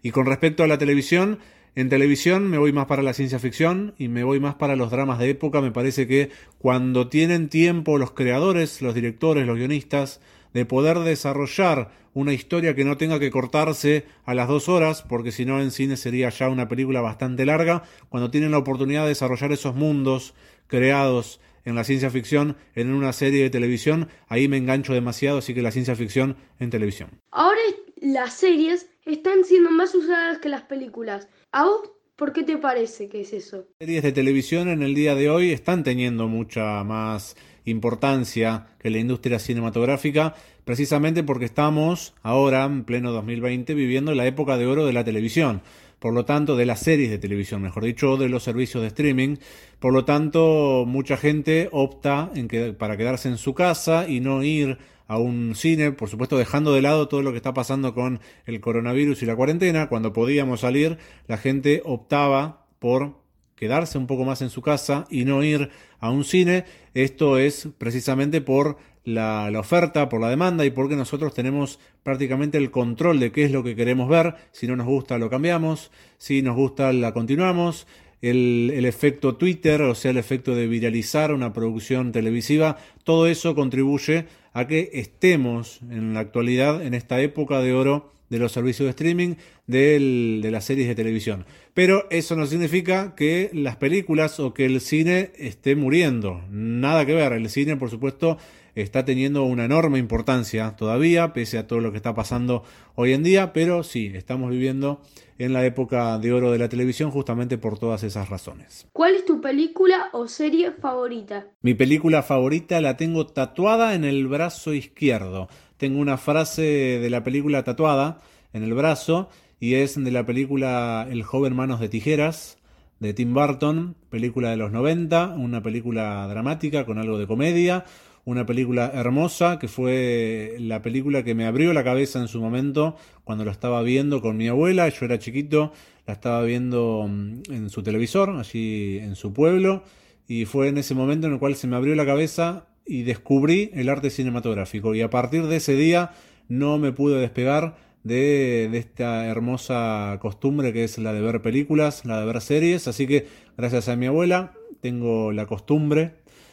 Y 0.00 0.12
con 0.12 0.24
respecto 0.24 0.62
a 0.62 0.68
la 0.68 0.78
televisión, 0.78 1.40
en 1.74 1.88
televisión 1.88 2.48
me 2.48 2.56
voy 2.56 2.72
más 2.72 2.86
para 2.86 3.02
la 3.02 3.12
ciencia 3.12 3.40
ficción 3.40 3.94
y 3.98 4.06
me 4.06 4.22
voy 4.22 4.38
más 4.38 4.54
para 4.54 4.76
los 4.76 4.92
dramas 4.92 5.18
de 5.18 5.30
época. 5.30 5.60
Me 5.60 5.72
parece 5.72 6.06
que 6.06 6.30
cuando 6.58 7.08
tienen 7.08 7.48
tiempo 7.48 7.98
los 7.98 8.12
creadores, 8.12 8.80
los 8.80 8.94
directores, 8.94 9.44
los 9.44 9.58
guionistas, 9.58 10.20
de 10.52 10.64
poder 10.64 11.00
desarrollar 11.00 11.90
una 12.14 12.32
historia 12.32 12.76
que 12.76 12.84
no 12.84 12.96
tenga 12.96 13.18
que 13.18 13.32
cortarse 13.32 14.06
a 14.24 14.34
las 14.34 14.46
dos 14.46 14.68
horas, 14.68 15.02
porque 15.02 15.32
si 15.32 15.44
no 15.44 15.60
en 15.60 15.72
cine 15.72 15.96
sería 15.96 16.28
ya 16.28 16.48
una 16.48 16.68
película 16.68 17.00
bastante 17.00 17.44
larga, 17.44 17.82
cuando 18.08 18.30
tienen 18.30 18.52
la 18.52 18.58
oportunidad 18.58 19.02
de 19.02 19.08
desarrollar 19.08 19.50
esos 19.50 19.74
mundos 19.74 20.32
creados 20.68 21.40
en 21.64 21.74
la 21.74 21.84
ciencia 21.84 22.10
ficción 22.10 22.56
en 22.74 22.92
una 22.92 23.12
serie 23.12 23.42
de 23.42 23.50
televisión, 23.50 24.08
ahí 24.28 24.48
me 24.48 24.56
engancho 24.56 24.92
demasiado, 24.92 25.38
así 25.38 25.54
que 25.54 25.62
la 25.62 25.70
ciencia 25.70 25.96
ficción 25.96 26.36
en 26.58 26.70
televisión. 26.70 27.10
Ahora 27.30 27.60
las 28.00 28.34
series 28.34 28.90
están 29.06 29.44
siendo 29.44 29.70
más 29.70 29.94
usadas 29.94 30.38
que 30.38 30.48
las 30.48 30.62
películas. 30.62 31.28
¿A 31.52 31.64
vos 31.64 31.90
por 32.16 32.32
qué 32.32 32.42
te 32.42 32.56
parece 32.56 33.08
que 33.08 33.22
es 33.22 33.32
eso? 33.32 33.66
Las 33.78 33.86
series 33.86 34.02
de 34.02 34.12
televisión 34.12 34.68
en 34.68 34.82
el 34.82 34.94
día 34.94 35.14
de 35.14 35.30
hoy 35.30 35.52
están 35.52 35.84
teniendo 35.84 36.28
mucha 36.28 36.84
más 36.84 37.36
importancia 37.64 38.66
que 38.78 38.90
la 38.90 38.98
industria 38.98 39.38
cinematográfica, 39.38 40.34
precisamente 40.64 41.22
porque 41.22 41.46
estamos 41.46 42.14
ahora, 42.22 42.64
en 42.64 42.84
pleno 42.84 43.12
2020, 43.12 43.74
viviendo 43.74 44.14
la 44.14 44.26
época 44.26 44.56
de 44.56 44.66
oro 44.66 44.86
de 44.86 44.92
la 44.92 45.04
televisión. 45.04 45.62
Por 46.04 46.12
lo 46.12 46.26
tanto, 46.26 46.54
de 46.54 46.66
las 46.66 46.80
series 46.80 47.08
de 47.08 47.16
televisión, 47.16 47.62
mejor 47.62 47.82
dicho, 47.82 48.18
de 48.18 48.28
los 48.28 48.42
servicios 48.42 48.82
de 48.82 48.88
streaming. 48.88 49.38
Por 49.78 49.94
lo 49.94 50.04
tanto, 50.04 50.84
mucha 50.86 51.16
gente 51.16 51.70
opta 51.72 52.30
para 52.76 52.98
quedarse 52.98 53.30
en 53.30 53.38
su 53.38 53.54
casa 53.54 54.06
y 54.06 54.20
no 54.20 54.42
ir 54.42 54.76
a 55.06 55.16
un 55.16 55.54
cine, 55.54 55.92
por 55.92 56.10
supuesto 56.10 56.36
dejando 56.36 56.74
de 56.74 56.82
lado 56.82 57.08
todo 57.08 57.22
lo 57.22 57.30
que 57.30 57.38
está 57.38 57.54
pasando 57.54 57.94
con 57.94 58.20
el 58.44 58.60
coronavirus 58.60 59.22
y 59.22 59.24
la 59.24 59.34
cuarentena. 59.34 59.88
Cuando 59.88 60.12
podíamos 60.12 60.60
salir, 60.60 60.98
la 61.26 61.38
gente 61.38 61.80
optaba 61.86 62.66
por 62.80 63.14
quedarse 63.56 63.96
un 63.96 64.06
poco 64.06 64.26
más 64.26 64.42
en 64.42 64.50
su 64.50 64.60
casa 64.60 65.06
y 65.08 65.24
no 65.24 65.42
ir 65.42 65.70
a 66.00 66.10
un 66.10 66.24
cine. 66.24 66.66
Esto 66.92 67.38
es 67.38 67.68
precisamente 67.78 68.42
por 68.42 68.76
la, 69.04 69.50
oferta, 69.58 70.08
por 70.08 70.20
la 70.20 70.28
demanda 70.28 70.64
y 70.64 70.70
porque 70.70 70.96
nosotros 70.96 71.34
tenemos 71.34 71.78
prácticamente 72.02 72.58
el 72.58 72.70
control 72.70 73.20
de 73.20 73.32
qué 73.32 73.44
es 73.44 73.50
lo 73.50 73.62
que 73.62 73.76
queremos 73.76 74.08
ver. 74.08 74.34
Si 74.52 74.66
no 74.66 74.76
nos 74.76 74.86
gusta, 74.86 75.18
lo 75.18 75.30
cambiamos. 75.30 75.90
Si 76.18 76.42
nos 76.42 76.56
gusta, 76.56 76.92
la 76.92 77.12
continuamos. 77.12 77.86
El, 78.22 78.72
el, 78.74 78.86
efecto 78.86 79.36
Twitter, 79.36 79.82
o 79.82 79.94
sea, 79.94 80.10
el 80.10 80.16
efecto 80.16 80.54
de 80.54 80.66
viralizar 80.66 81.32
una 81.32 81.52
producción 81.52 82.10
televisiva, 82.10 82.78
todo 83.04 83.26
eso 83.26 83.54
contribuye 83.54 84.26
a 84.54 84.66
que 84.66 84.90
estemos 84.94 85.80
en 85.90 86.14
la 86.14 86.20
actualidad, 86.20 86.82
en 86.82 86.94
esta 86.94 87.20
época 87.20 87.60
de 87.60 87.74
oro 87.74 88.14
de 88.30 88.38
los 88.38 88.52
servicios 88.52 88.86
de 88.86 88.90
streaming, 88.90 89.34
de 89.66 90.48
las 90.50 90.64
series 90.64 90.88
de 90.88 90.94
televisión. 90.94 91.44
Pero 91.74 92.06
eso 92.10 92.36
no 92.36 92.46
significa 92.46 93.14
que 93.14 93.50
las 93.52 93.76
películas 93.76 94.40
o 94.40 94.54
que 94.54 94.64
el 94.64 94.80
cine 94.80 95.32
esté 95.36 95.76
muriendo. 95.76 96.42
Nada 96.50 97.04
que 97.04 97.14
ver. 97.14 97.32
El 97.32 97.50
cine, 97.50 97.76
por 97.76 97.90
supuesto, 97.90 98.38
está 98.74 99.04
teniendo 99.04 99.44
una 99.44 99.64
enorme 99.64 99.98
importancia 99.98 100.74
todavía, 100.76 101.32
pese 101.32 101.58
a 101.58 101.66
todo 101.66 101.80
lo 101.80 101.90
que 101.90 101.98
está 101.98 102.14
pasando 102.14 102.64
hoy 102.94 103.12
en 103.12 103.22
día, 103.22 103.52
pero 103.52 103.82
sí, 103.82 104.12
estamos 104.14 104.50
viviendo 104.50 105.00
en 105.38 105.52
la 105.52 105.64
época 105.64 106.18
de 106.18 106.32
oro 106.32 106.52
de 106.52 106.58
la 106.58 106.68
televisión 106.68 107.10
justamente 107.10 107.58
por 107.58 107.78
todas 107.78 108.02
esas 108.02 108.28
razones. 108.28 108.86
¿Cuál 108.92 109.14
es 109.14 109.24
tu 109.24 109.40
película 109.40 110.08
o 110.12 110.28
serie 110.28 110.72
favorita? 110.72 111.46
Mi 111.62 111.74
película 111.74 112.22
favorita 112.22 112.80
la 112.80 112.96
tengo 112.96 113.26
tatuada 113.26 113.94
en 113.94 114.04
el 114.04 114.26
brazo 114.26 114.74
izquierdo. 114.74 115.48
Tengo 115.76 116.00
una 116.00 116.18
frase 116.18 116.62
de 116.62 117.10
la 117.10 117.24
película 117.24 117.64
tatuada 117.64 118.20
en 118.52 118.62
el 118.62 118.74
brazo 118.74 119.28
y 119.58 119.74
es 119.74 120.02
de 120.02 120.10
la 120.10 120.26
película 120.26 121.06
El 121.10 121.22
joven 121.22 121.54
manos 121.54 121.80
de 121.80 121.88
tijeras 121.88 122.58
de 123.00 123.12
Tim 123.12 123.34
Burton, 123.34 123.96
película 124.08 124.50
de 124.50 124.56
los 124.56 124.72
90, 124.72 125.34
una 125.36 125.62
película 125.62 126.26
dramática 126.28 126.86
con 126.86 126.98
algo 126.98 127.18
de 127.18 127.26
comedia, 127.26 127.84
una 128.24 128.46
película 128.46 128.90
hermosa 128.94 129.58
que 129.58 129.68
fue 129.68 130.56
la 130.58 130.82
película 130.82 131.22
que 131.24 131.34
me 131.34 131.46
abrió 131.46 131.72
la 131.72 131.84
cabeza 131.84 132.20
en 132.20 132.28
su 132.28 132.40
momento 132.40 132.96
cuando 133.22 133.44
lo 133.44 133.50
estaba 133.50 133.82
viendo 133.82 134.20
con 134.20 134.36
mi 134.36 134.48
abuela, 134.48 134.88
yo 134.88 135.04
era 135.04 135.18
chiquito, 135.18 135.72
la 136.06 136.14
estaba 136.14 136.42
viendo 136.42 137.06
mm, 137.08 137.42
en 137.50 137.70
su 137.70 137.82
televisor, 137.82 138.30
allí 138.30 138.98
en 138.98 139.14
su 139.14 139.32
pueblo, 139.32 139.82
y 140.26 140.46
fue 140.46 140.68
en 140.68 140.78
ese 140.78 140.94
momento 140.94 141.26
en 141.26 141.34
el 141.34 141.38
cual 141.38 141.54
se 141.54 141.66
me 141.66 141.76
abrió 141.76 141.94
la 141.94 142.06
cabeza 142.06 142.66
y 142.86 143.02
descubrí 143.02 143.70
el 143.74 143.88
arte 143.88 144.10
cinematográfico. 144.10 144.94
Y 144.94 145.02
a 145.02 145.10
partir 145.10 145.46
de 145.46 145.56
ese 145.56 145.74
día 145.74 146.12
no 146.48 146.78
me 146.78 146.92
pude 146.92 147.20
despegar 147.20 147.76
de, 148.04 148.68
de, 148.70 148.78
esta 148.78 149.26
hermosa 149.26 150.18
costumbre 150.20 150.74
que 150.74 150.84
es 150.84 150.98
la 150.98 151.12
de 151.14 151.22
ver 151.22 151.40
películas, 151.40 152.04
la 152.04 152.20
de 152.20 152.26
ver 152.26 152.40
series, 152.42 152.88
así 152.88 153.06
que 153.06 153.26
gracias 153.56 153.88
a 153.88 153.96
mi 153.96 154.06
abuela 154.06 154.52
tengo 154.80 155.32
la 155.32 155.46
costumbre, 155.46 156.12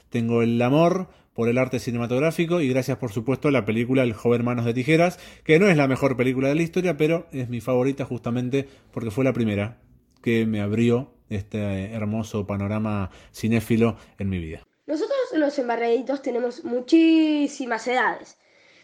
tengo 0.10 0.42
el 0.42 0.62
amor 0.62 1.10
por 1.34 1.50
el 1.50 1.58
arte 1.58 1.80
cinematográfico 1.80 2.62
y 2.62 2.70
gracias 2.70 2.98
por 2.98 3.12
supuesto 3.12 3.48
a 3.48 3.52
la 3.52 3.66
película 3.66 4.04
El 4.04 4.14
joven 4.14 4.44
manos 4.44 4.66
de 4.66 4.74
tijeras, 4.74 5.20
que 5.44 5.60
no 5.60 5.68
es 5.68 5.78
la 5.78 5.88
mejor 5.88 6.18
película 6.18 6.50
de 6.50 6.56
la 6.56 6.64
historia, 6.64 6.98
pero 6.98 7.28
es 7.32 7.50
mi 7.50 7.62
favorita 7.62 8.06
justamente 8.06 8.68
porque 8.92 9.12
fue 9.12 9.24
la 9.24 9.34
primera 9.34 9.78
que 10.22 10.46
me 10.46 10.62
abrió 10.62 11.14
este 11.30 11.92
hermoso 11.94 12.46
panorama 12.46 13.10
cinéfilo 13.34 13.98
en 14.20 14.30
mi 14.30 14.40
vida. 14.40 14.68
Nosotros 14.86 15.18
los 15.36 15.58
embarraditos 15.58 16.22
tenemos 16.22 16.64
muchísimas 16.66 17.88
edades. 17.88 18.38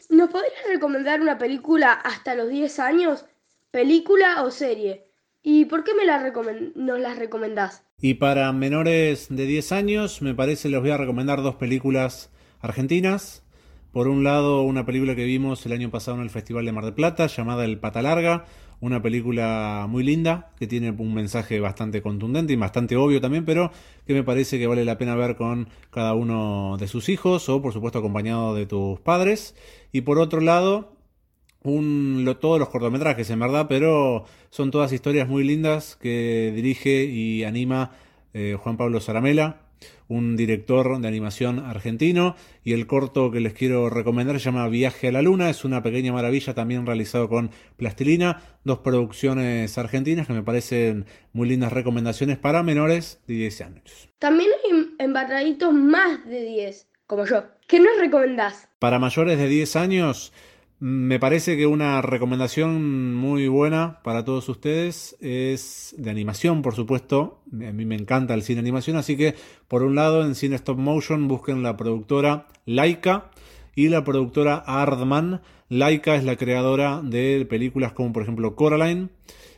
¿Nos 0.10 0.30
podrías 0.30 0.54
recomendar 0.70 1.20
una 1.20 1.38
película 1.38 1.92
hasta 1.92 2.34
los 2.34 2.50
10 2.50 2.80
años? 2.80 3.26
¿Película 3.72 4.44
o 4.44 4.52
serie? 4.52 5.08
¿Y 5.44 5.66
por 5.66 5.84
qué 5.84 5.94
me 5.94 6.06
la 6.06 6.34
nos 6.76 7.00
las 7.00 7.20
recomendás? 7.20 7.84
Y 8.00 8.16
para 8.16 8.52
menores 8.54 9.28
de 9.30 9.46
10 9.46 9.72
años, 9.74 10.22
me 10.22 10.34
parece 10.34 10.70
les 10.70 10.80
voy 10.80 10.92
a 10.92 10.98
recomendar 10.98 11.42
dos 11.42 11.56
películas 11.56 12.32
argentinas. 12.62 13.44
Por 13.92 14.08
un 14.08 14.24
lado, 14.24 14.62
una 14.62 14.86
película 14.86 15.16
que 15.16 15.26
vimos 15.26 15.66
el 15.66 15.72
año 15.72 15.90
pasado 15.90 16.18
en 16.18 16.24
el 16.24 16.30
Festival 16.30 16.66
de 16.66 16.72
Mar 16.72 16.86
del 16.86 16.94
Plata, 16.94 17.28
llamada 17.28 17.66
El 17.66 17.80
Pata 17.80 18.02
Larga, 18.02 18.46
una 18.80 19.02
película 19.02 19.88
muy 19.90 20.04
linda, 20.04 20.52
que 20.60 20.68
tiene 20.68 20.92
un 20.92 21.14
mensaje 21.14 21.60
bastante 21.60 22.02
contundente 22.02 22.54
y 22.54 22.56
bastante 22.58 22.96
obvio 22.96 23.22
también, 23.22 23.44
pero 23.46 23.72
que 24.06 24.14
me 24.14 24.24
parece 24.24 24.60
que 24.60 24.68
vale 24.68 24.86
la 24.86 24.98
pena 24.98 25.16
ver 25.16 25.36
con 25.36 25.70
cada 25.90 26.14
uno 26.14 26.78
de 26.80 26.88
sus 26.88 27.10
hijos 27.10 27.50
o 27.50 27.62
por 27.62 27.74
supuesto 27.74 28.00
acompañado 28.00 28.54
de 28.54 28.66
tus 28.68 29.00
padres. 29.00 29.56
Y 29.92 30.02
por 30.02 30.20
otro 30.20 30.42
lado, 30.42 30.94
un, 31.64 32.24
lo, 32.24 32.38
todos 32.38 32.60
los 32.60 32.70
cortometrajes 32.70 33.30
en 33.30 33.40
verdad, 33.40 33.66
pero 33.68 34.26
son 34.50 34.70
todas 34.70 34.92
historias 34.94 35.28
muy 35.28 35.44
lindas 35.44 35.96
que 35.96 36.52
dirige 36.56 37.06
y 37.06 37.44
anima 37.44 37.92
eh, 38.34 38.58
Juan 38.62 38.78
Pablo 38.78 39.00
Zaramela, 39.00 39.62
un 40.08 40.36
director 40.36 41.00
de 41.00 41.08
animación 41.08 41.60
argentino 41.60 42.36
y 42.64 42.74
el 42.74 42.88
corto 42.88 43.32
que 43.32 43.40
les 43.40 43.54
quiero 43.54 43.90
recomendar 43.90 44.40
se 44.40 44.46
llama 44.46 44.68
Viaje 44.68 45.10
a 45.10 45.12
la 45.12 45.22
Luna, 45.22 45.50
es 45.50 45.66
una 45.66 45.84
pequeña 45.84 46.14
maravilla 46.14 46.54
también 46.54 46.86
realizado 46.86 47.30
con 47.30 47.52
plastilina, 47.76 48.42
dos 48.64 48.80
producciones 48.80 49.78
argentinas 49.78 50.28
que 50.28 50.34
me 50.34 50.44
parecen 50.44 51.06
muy 51.34 51.48
lindas 51.48 51.74
recomendaciones 51.74 52.38
para 52.38 52.64
menores 52.64 53.22
de 53.28 53.36
10 53.36 53.62
años. 53.62 54.10
También 54.20 54.50
hay 54.64 54.90
embarraditos 55.00 55.74
más 55.74 56.26
de 56.26 56.42
10, 56.42 56.88
como 57.06 57.26
yo. 57.26 57.44
¿Qué 57.68 57.80
nos 57.80 57.98
recomendás? 58.00 58.70
Para 58.80 59.00
mayores 59.00 59.38
de 59.38 59.48
10 59.48 59.76
años 59.76 60.34
me 60.80 61.20
parece 61.20 61.58
que 61.58 61.66
una 61.66 62.04
recomendación 62.04 63.16
muy 63.16 63.48
buena 63.48 64.00
para 64.04 64.24
todos 64.24 64.48
ustedes 64.48 65.18
es 65.22 65.96
de 65.98 66.12
animación, 66.12 66.62
por 66.62 66.76
supuesto. 66.76 67.42
A 67.52 67.72
mí 67.72 67.86
me 67.86 67.96
encanta 67.96 68.36
el 68.36 68.44
cine 68.44 68.60
animación, 68.60 68.96
así 68.96 69.18
que 69.18 69.34
por 69.68 69.82
un 69.82 69.96
lado 69.96 70.24
en 70.24 70.36
cine 70.36 70.56
stop 70.56 70.78
motion 70.78 71.28
busquen 71.28 71.64
la 71.64 71.78
productora 71.78 72.48
Laika 72.66 73.32
y 73.76 73.90
la 73.90 74.04
productora 74.04 74.58
Ardman. 74.58 75.42
Laika 75.70 76.16
es 76.16 76.24
la 76.24 76.36
creadora 76.36 77.02
de 77.04 77.48
películas 77.50 77.94
como 77.94 78.14
por 78.14 78.22
ejemplo 78.22 78.56
Coraline 78.56 79.10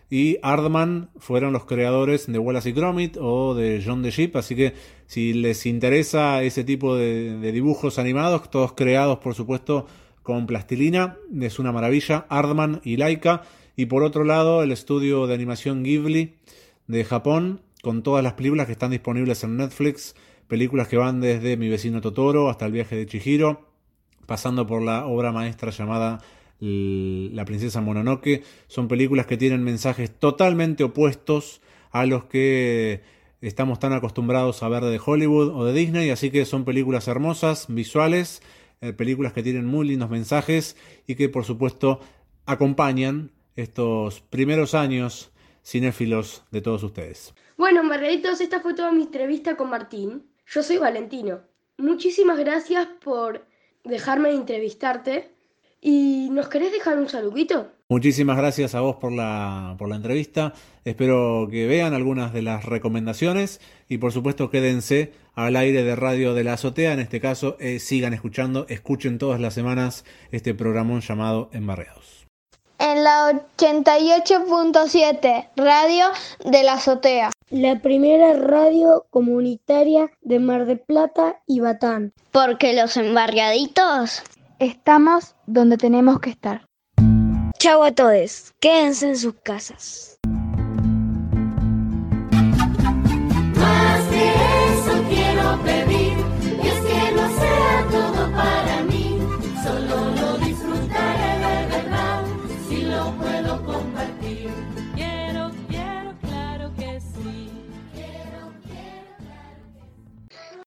y 0.09 0.37
Ardman 0.41 1.09
fueron 1.17 1.51
los 1.51 1.65
creadores 1.65 2.31
de 2.31 2.39
Wallace 2.39 2.69
y 2.69 2.71
Gromit 2.71 3.17
o 3.19 3.53
de 3.53 3.83
John 3.85 4.01
the 4.01 4.09
Sheep, 4.09 4.37
así 4.37 4.55
que 4.55 4.73
si 5.05 5.33
les 5.33 5.65
interesa 5.65 6.41
ese 6.41 6.63
tipo 6.63 6.95
de, 6.95 7.37
de 7.37 7.51
dibujos 7.51 7.99
animados, 7.99 8.49
todos 8.49 8.73
creados 8.73 9.19
por 9.19 9.35
supuesto 9.35 9.85
con 10.29 10.45
plastilina, 10.45 11.17
es 11.41 11.57
una 11.57 11.71
maravilla, 11.71 12.27
Ardman 12.29 12.81
y 12.83 12.97
Laika, 12.97 13.41
y 13.75 13.87
por 13.87 14.03
otro 14.03 14.23
lado 14.23 14.61
el 14.61 14.71
estudio 14.71 15.25
de 15.25 15.33
animación 15.33 15.81
Ghibli 15.81 16.35
de 16.85 17.03
Japón, 17.03 17.61
con 17.81 18.03
todas 18.03 18.23
las 18.23 18.33
películas 18.33 18.67
que 18.67 18.73
están 18.73 18.91
disponibles 18.91 19.43
en 19.43 19.57
Netflix, 19.57 20.15
películas 20.47 20.87
que 20.87 20.97
van 20.97 21.19
desde 21.19 21.57
Mi 21.57 21.67
vecino 21.67 21.99
Totoro 21.99 22.47
hasta 22.47 22.67
El 22.67 22.73
viaje 22.73 22.95
de 22.95 23.07
Chihiro, 23.07 23.71
pasando 24.27 24.67
por 24.67 24.83
la 24.83 25.07
obra 25.07 25.31
maestra 25.31 25.71
llamada 25.71 26.19
La 26.59 27.43
princesa 27.45 27.81
Mononoke, 27.81 28.43
son 28.67 28.87
películas 28.87 29.25
que 29.25 29.35
tienen 29.35 29.63
mensajes 29.63 30.11
totalmente 30.11 30.83
opuestos 30.83 31.59
a 31.89 32.05
los 32.05 32.25
que 32.25 33.01
estamos 33.41 33.79
tan 33.79 33.93
acostumbrados 33.93 34.61
a 34.61 34.69
ver 34.69 34.83
de 34.83 35.01
Hollywood 35.03 35.49
o 35.55 35.65
de 35.65 35.73
Disney, 35.73 36.11
así 36.11 36.29
que 36.29 36.45
son 36.45 36.65
películas 36.65 37.07
hermosas, 37.07 37.65
visuales, 37.67 38.43
eh, 38.81 38.93
películas 38.93 39.33
que 39.33 39.43
tienen 39.43 39.65
muy 39.65 39.87
lindos 39.87 40.09
mensajes 40.09 40.77
y 41.05 41.15
que 41.15 41.29
por 41.29 41.45
supuesto 41.45 41.99
acompañan 42.45 43.31
estos 43.55 44.21
primeros 44.21 44.73
años 44.73 45.31
cinéfilos 45.63 46.43
de 46.51 46.61
todos 46.61 46.83
ustedes. 46.83 47.33
Bueno, 47.57 47.83
Margaritos, 47.83 48.39
esta 48.41 48.61
fue 48.61 48.73
toda 48.73 48.91
mi 48.91 49.03
entrevista 49.03 49.57
con 49.57 49.69
Martín. 49.69 50.23
Yo 50.47 50.63
soy 50.63 50.77
Valentino. 50.77 51.41
Muchísimas 51.77 52.39
gracias 52.39 52.87
por 53.03 53.45
dejarme 53.83 54.31
entrevistarte. 54.31 55.29
¿Y 55.81 56.29
nos 56.31 56.49
querés 56.49 56.71
dejar 56.73 56.97
un 56.97 57.07
saludito? 57.07 57.67
Muchísimas 57.87 58.37
gracias 58.37 58.75
a 58.75 58.81
vos 58.81 58.97
por 58.97 59.11
la, 59.11 59.75
por 59.77 59.87
la 59.87 59.95
entrevista. 59.95 60.53
Espero 60.83 61.47
que 61.49 61.67
vean 61.67 61.93
algunas 61.93 62.33
de 62.33 62.41
las 62.41 62.65
recomendaciones 62.65 63.61
y 63.87 63.97
por 63.97 64.11
supuesto 64.11 64.49
quédense 64.49 65.13
al 65.35 65.55
aire 65.55 65.83
de 65.83 65.95
Radio 65.95 66.33
de 66.33 66.43
la 66.43 66.53
Azotea. 66.53 66.91
En 66.93 66.99
este 66.99 67.21
caso, 67.21 67.55
eh, 67.59 67.79
sigan 67.79 68.13
escuchando, 68.13 68.65
escuchen 68.67 69.17
todas 69.17 69.39
las 69.39 69.53
semanas 69.53 70.03
este 70.31 70.53
programón 70.53 70.99
llamado 71.01 71.49
Embarreados. 71.53 72.27
En 72.77 73.03
la 73.03 73.31
88.7, 73.57 75.49
Radio 75.55 76.05
de 76.45 76.63
la 76.63 76.73
Azotea. 76.73 77.31
La 77.49 77.81
primera 77.81 78.33
radio 78.33 79.05
comunitaria 79.09 80.11
de 80.21 80.39
Mar 80.39 80.65
de 80.65 80.75
Plata 80.75 81.41
y 81.47 81.59
Batán. 81.61 82.13
Porque 82.31 82.73
los 82.73 82.95
embarriaditos 82.95 84.21
Estamos 84.59 85.37
donde 85.47 85.77
tenemos 85.77 86.19
que 86.19 86.31
estar. 86.31 86.65
Chau 87.59 87.81
a 87.81 87.93
todos, 87.93 88.53
quédense 88.59 89.07
en 89.07 89.15
sus 89.15 89.33
casas. 89.35 90.19